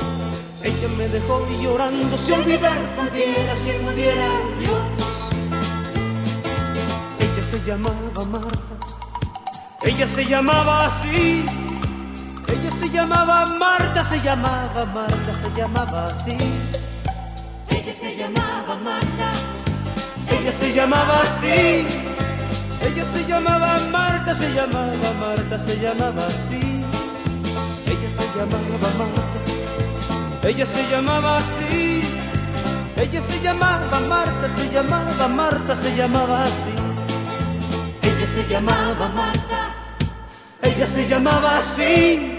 [0.63, 4.29] Ella me dejó llorando, si olvidar pudiera, si pudiera
[4.61, 4.94] Dios.
[7.45, 8.75] Se llamaba Marta,
[9.83, 11.45] ella se llamaba así.
[12.49, 16.37] Ella se llamaba Marta, se llamaba Marta, se llamaba así.
[17.69, 19.33] Ella se llamaba Marta,
[20.31, 21.87] ella se llamaba así.
[22.81, 26.83] Ella se llamaba Marta, se llamaba Marta, se llamaba así.
[27.87, 32.03] Ella se llamaba Marta, ella se llamaba así.
[32.97, 36.94] Ella se llamaba Marta, se llamaba Marta, se llamaba así.
[38.05, 39.75] Ella se llamaba Marta,
[40.63, 42.31] ella se llamaba así.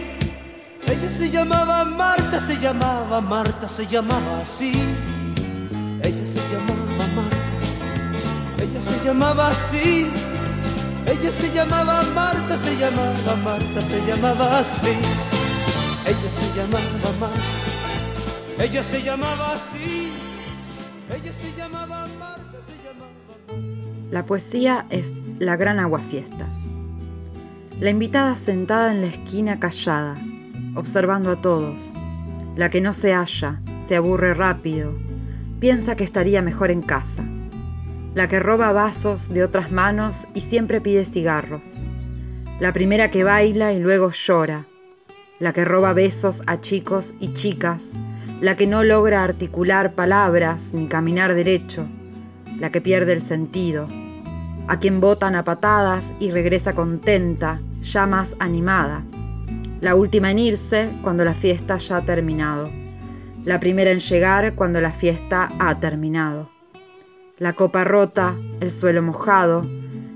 [0.88, 4.74] Ella se llamaba Marta, se llamaba Marta, se llamaba así.
[6.04, 10.12] Ella se llamaba Marta, ella se llamaba así.
[11.08, 14.94] Ella se llamaba Marta, se llamaba Marta, se llamaba así.
[16.06, 20.12] Ella se llamaba Marta, ella se llamaba así.
[21.10, 26.48] Ella se llamaba Marta, se llamaba La poesía es la gran aguafiestas.
[27.80, 30.16] La invitada sentada en la esquina callada,
[30.76, 31.76] observando a todos.
[32.56, 34.94] La que no se halla, se aburre rápido,
[35.60, 37.24] piensa que estaría mejor en casa.
[38.14, 41.74] La que roba vasos de otras manos y siempre pide cigarros.
[42.62, 44.66] La primera que baila y luego llora.
[45.40, 47.84] La que roba besos a chicos y chicas.
[48.40, 51.86] La que no logra articular palabras ni caminar derecho.
[52.58, 53.90] La que pierde el sentido.
[54.68, 59.04] A quien botan a patadas y regresa contenta, ya más animada.
[59.82, 62.70] La última en irse cuando la fiesta ya ha terminado.
[63.44, 66.50] La primera en llegar cuando la fiesta ha terminado.
[67.38, 69.62] La copa rota, el suelo mojado,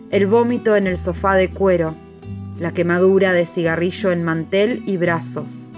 [0.10, 1.94] el vómito en el sofá de cuero,
[2.60, 5.74] la quemadura de cigarrillo en mantel y brazos,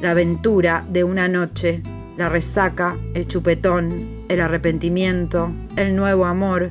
[0.00, 1.82] la aventura de una noche,
[2.16, 6.70] la resaca, el chupetón, el arrepentimiento, el nuevo amor,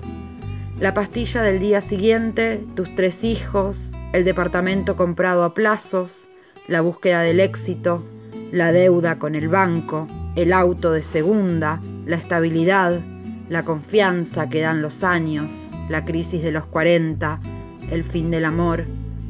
[0.79, 6.27] la pastilla del día siguiente, tus tres hijos, el departamento comprado a plazos,
[6.67, 8.03] la búsqueda del éxito,
[8.51, 12.99] la deuda con el banco, el auto de segunda, la estabilidad,
[13.49, 17.39] la confianza que dan los años, la crisis de los 40,
[17.91, 18.85] el fin del amor,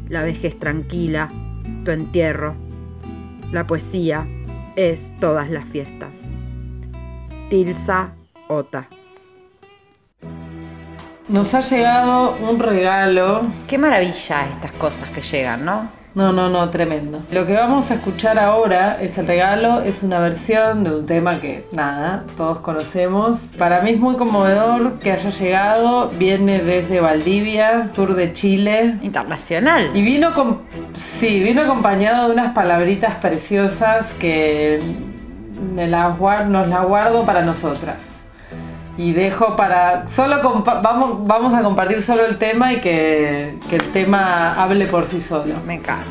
[0.09, 1.29] la vejez tranquila,
[1.83, 2.55] tu entierro.
[3.51, 4.25] La poesía
[4.75, 6.17] es todas las fiestas.
[7.49, 8.13] Tilsa
[8.47, 8.87] Ota.
[11.27, 13.41] Nos ha llegado un regalo.
[13.67, 15.89] Qué maravilla estas cosas que llegan, ¿no?
[16.13, 17.19] No, no, no, tremendo.
[17.31, 21.37] Lo que vamos a escuchar ahora es el regalo, es una versión de un tema
[21.37, 23.51] que, nada, todos conocemos.
[23.57, 28.95] Para mí es muy conmovedor que haya llegado, viene desde Valdivia, sur de Chile.
[29.01, 29.89] Internacional.
[29.93, 30.61] Y vino con,
[30.95, 34.79] sí, vino acompañado de unas palabritas preciosas que
[35.73, 38.14] me las guar- nos las guardo para nosotras.
[38.97, 40.07] Y dejo para.
[40.07, 40.41] Solo
[40.81, 45.21] vamos, vamos a compartir solo el tema y que, que el tema hable por sí
[45.21, 45.55] solo.
[45.65, 46.05] Me encanta.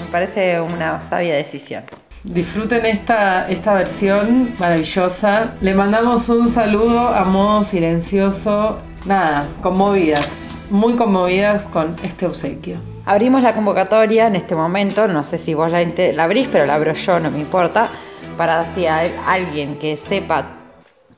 [0.00, 1.84] Me parece una sabia decisión.
[2.24, 5.54] Disfruten esta, esta versión maravillosa.
[5.60, 8.80] Le mandamos un saludo a modo silencioso.
[9.04, 10.50] Nada, conmovidas.
[10.70, 12.78] Muy conmovidas con este obsequio.
[13.06, 16.76] Abrimos la convocatoria en este momento, no sé si vos la, la abrís, pero la
[16.76, 17.86] abro yo, no me importa,
[18.38, 20.53] para si hay alguien que sepa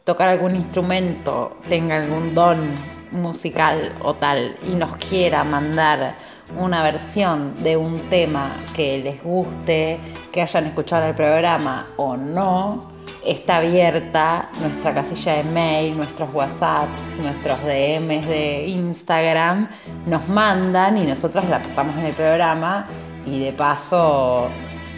[0.07, 2.73] tocar algún instrumento, tenga algún don
[3.11, 6.15] musical o tal, y nos quiera mandar
[6.57, 9.99] una versión de un tema que les guste,
[10.31, 12.93] que hayan escuchado en el programa o no,
[13.25, 19.69] está abierta nuestra casilla de mail, nuestros WhatsApps, nuestros DMs de Instagram,
[20.07, 22.85] nos mandan y nosotros la pasamos en el programa
[23.25, 24.49] y de paso,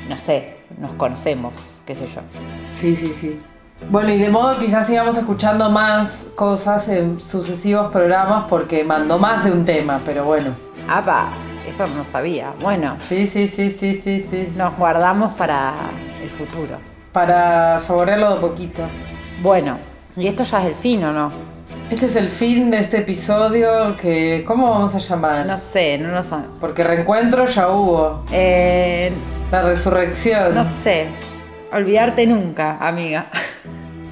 [0.07, 2.21] no sé, nos conocemos, qué sé yo.
[2.75, 3.39] Sí, sí, sí.
[3.91, 9.45] Bueno, y de modo quizás sigamos escuchando más cosas en sucesivos programas porque mandó más
[9.45, 10.51] de un tema, pero bueno.
[10.89, 11.31] ¡Apa!
[11.67, 12.53] Eso no sabía.
[12.61, 14.53] Bueno, Sí, sí, sí, sí, sí, sí.
[14.57, 15.73] nos guardamos para
[16.21, 16.77] el futuro.
[17.13, 18.83] Para saborearlo de poquito.
[19.43, 19.79] Bueno,
[20.17, 21.31] y esto ya es el fin, ¿o no?
[21.91, 24.45] Este es el fin de este episodio que...
[24.47, 25.47] ¿Cómo vamos a llamar?
[25.47, 26.35] No sé, no lo sé.
[26.61, 28.25] Porque reencuentro ya hubo.
[28.33, 29.11] Eh,
[29.51, 30.55] La resurrección.
[30.55, 31.07] no sé.
[31.73, 33.27] Olvidarte nunca, amiga.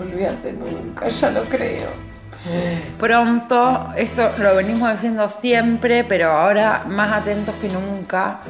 [0.01, 1.89] Olvídate nunca, ya lo creo.
[2.99, 8.41] Pronto, esto lo venimos haciendo siempre, pero ahora más atentos que nunca,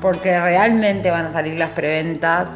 [0.00, 2.48] porque realmente van a salir las preventas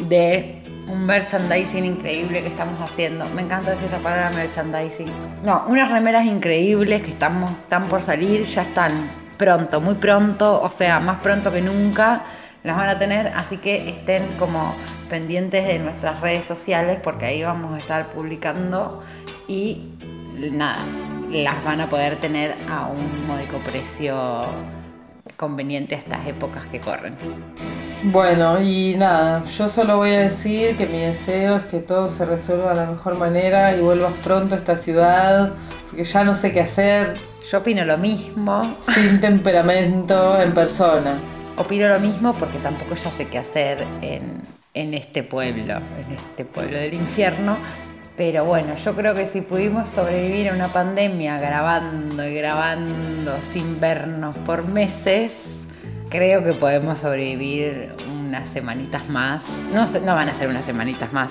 [0.00, 3.26] de un merchandising increíble que estamos haciendo.
[3.30, 5.06] Me encanta decir la palabra merchandising.
[5.44, 8.92] No, unas remeras increíbles que estamos, están por salir, ya están
[9.36, 12.22] pronto, muy pronto, o sea, más pronto que nunca
[12.64, 14.74] las van a tener, así que estén como
[15.08, 19.00] pendientes de nuestras redes sociales porque ahí vamos a estar publicando
[19.46, 19.88] y
[20.52, 20.78] nada,
[21.30, 24.40] las van a poder tener a un módico precio
[25.36, 27.16] conveniente a estas épocas que corren.
[28.04, 32.24] Bueno, y nada, yo solo voy a decir que mi deseo es que todo se
[32.24, 35.52] resuelva de la mejor manera y vuelvas pronto a esta ciudad,
[35.88, 37.14] porque ya no sé qué hacer
[37.50, 41.18] Yo opino lo mismo, sin temperamento en persona.
[41.58, 46.76] Opino lo mismo porque tampoco ya sé qué hacer en, este pueblo, en este pueblo
[46.76, 47.58] del infierno.
[48.16, 53.78] Pero bueno, yo creo que si pudimos sobrevivir a una pandemia grabando y grabando sin
[53.78, 55.48] vernos por meses,
[56.08, 59.44] creo que podemos sobrevivir unas semanitas más.
[59.72, 59.86] No,
[60.16, 61.30] van a ser unas semanitas más,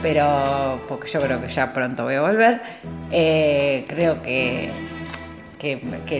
[0.00, 2.62] pero porque yo creo que ya pronto voy a volver.
[3.10, 4.70] Eh, creo que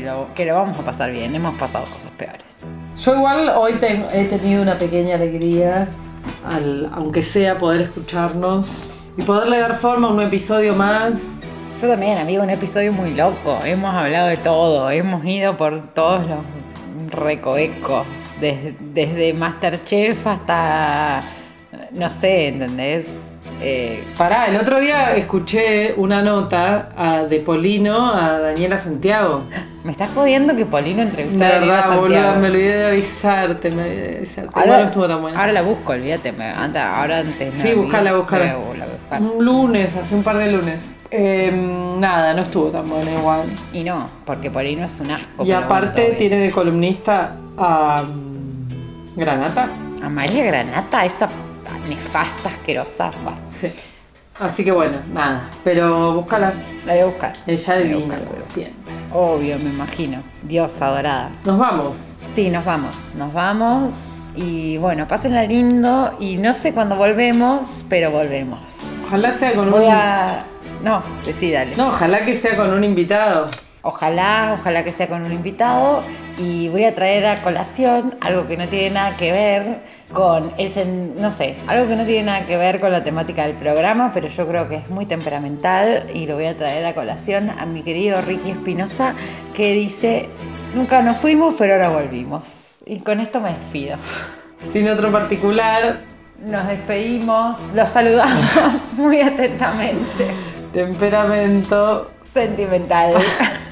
[0.00, 1.34] lo vamos a pasar bien.
[1.34, 2.43] Hemos pasado cosas peores.
[2.96, 3.74] Yo igual hoy
[4.12, 5.88] he tenido una pequeña alegría,
[6.46, 11.40] al, aunque sea poder escucharnos y poderle dar forma a un episodio más.
[11.82, 13.58] Yo también, amigo, un episodio muy loco.
[13.64, 16.42] Hemos hablado de todo, hemos ido por todos los
[17.10, 18.06] recovecos,
[18.40, 21.20] desde, desde Masterchef hasta,
[21.94, 23.06] no sé, ¿entendés?
[23.60, 29.44] Eh, Pará, el otro día escuché una nota a- de Polino a Daniela Santiago.
[29.84, 32.40] me estás jodiendo que Polino entrevistó a Daniela verdad, boluda, Santiago.
[32.40, 34.50] me olvidé de avisarte, me olvidé de avisarte.
[34.54, 35.40] Ahora, Igual no estuvo tan buena.
[35.40, 36.32] ahora la busco, olvídate.
[36.32, 37.56] me- ahora antes.
[37.56, 38.56] Sí, búscala, búscala.
[38.56, 39.22] buscar.
[39.22, 40.96] Un lunes, hace un par de lunes.
[41.10, 41.50] Eh,
[41.98, 43.42] nada, no estuvo tan buena igual.
[43.72, 45.42] Y no, porque Polino es un asco.
[45.44, 49.68] Y pero aparte bueno, todo tiene de columnista a mm, Granata.
[50.02, 51.28] A María Granata, esa
[51.88, 53.10] nefasta, asquerosa.
[53.22, 53.72] Bueno, Sí.
[54.40, 55.48] Así que bueno, nada.
[55.62, 56.52] Pero búscala.
[56.84, 57.32] la voy a buscar.
[57.46, 58.94] Ella a divina, siempre.
[59.12, 60.22] Obvio, me imagino.
[60.42, 61.30] Dios adorada.
[61.44, 61.96] Nos vamos.
[62.34, 63.94] Sí, nos vamos, nos vamos.
[64.34, 66.16] Y bueno, pásenla lindo.
[66.18, 68.58] Y no sé cuándo volvemos, pero volvemos.
[69.06, 69.92] Ojalá sea con Voy un.
[69.92, 70.44] a.
[70.82, 71.76] No, decí, dale.
[71.76, 73.48] No, ojalá que sea con un invitado.
[73.84, 76.02] Ojalá, ojalá que sea con un invitado.
[76.38, 79.80] Y voy a traer a colación algo que no tiene nada que ver
[80.12, 80.72] con el.
[80.74, 84.10] sen- No sé, algo que no tiene nada que ver con la temática del programa,
[84.12, 86.06] pero yo creo que es muy temperamental.
[86.12, 89.14] Y lo voy a traer a colación a mi querido Ricky Espinosa,
[89.54, 90.28] que dice:
[90.74, 92.78] Nunca nos fuimos, pero ahora volvimos.
[92.86, 93.96] Y con esto me despido.
[94.72, 96.00] Sin otro particular,
[96.40, 98.42] Nos despedimos, los saludamos
[98.96, 100.26] muy atentamente.
[100.72, 102.10] temperamento.
[102.32, 103.12] Sentimental.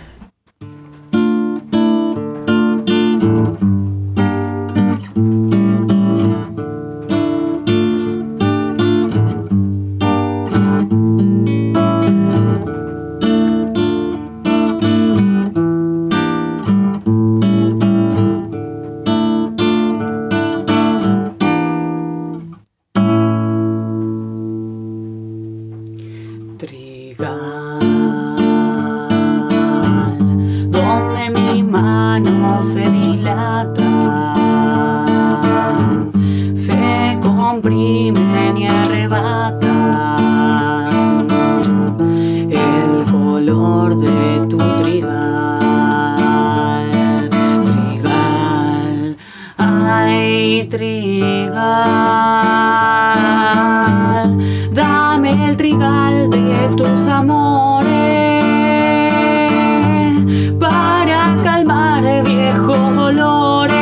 [62.24, 63.72] viejos dolores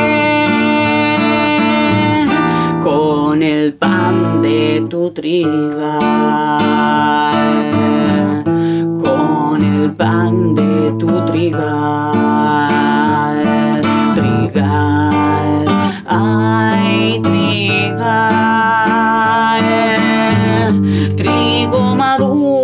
[2.83, 5.71] con el pan de tu trigal,
[9.03, 11.71] con el pan de tu trigal,
[14.15, 15.65] trigal,
[16.07, 18.01] ay trigal,
[21.15, 22.60] trigo maduro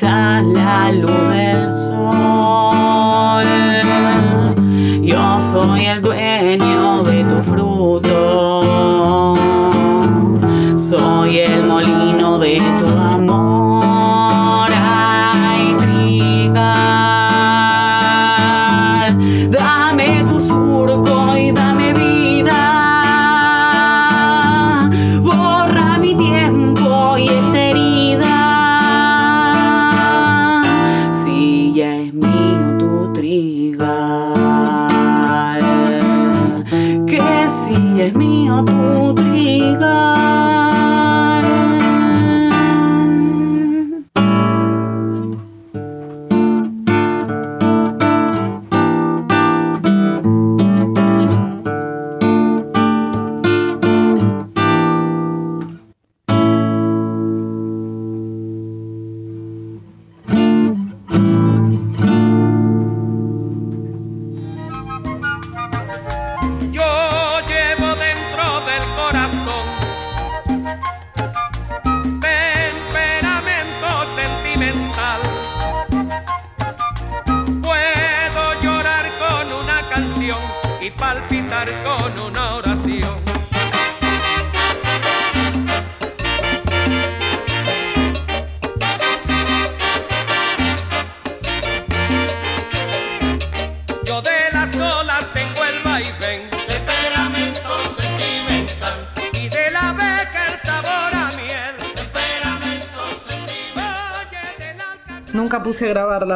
[0.00, 1.29] quizás la luz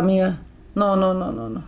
[0.03, 0.39] mía.
[0.75, 1.65] No, no, no, no, no.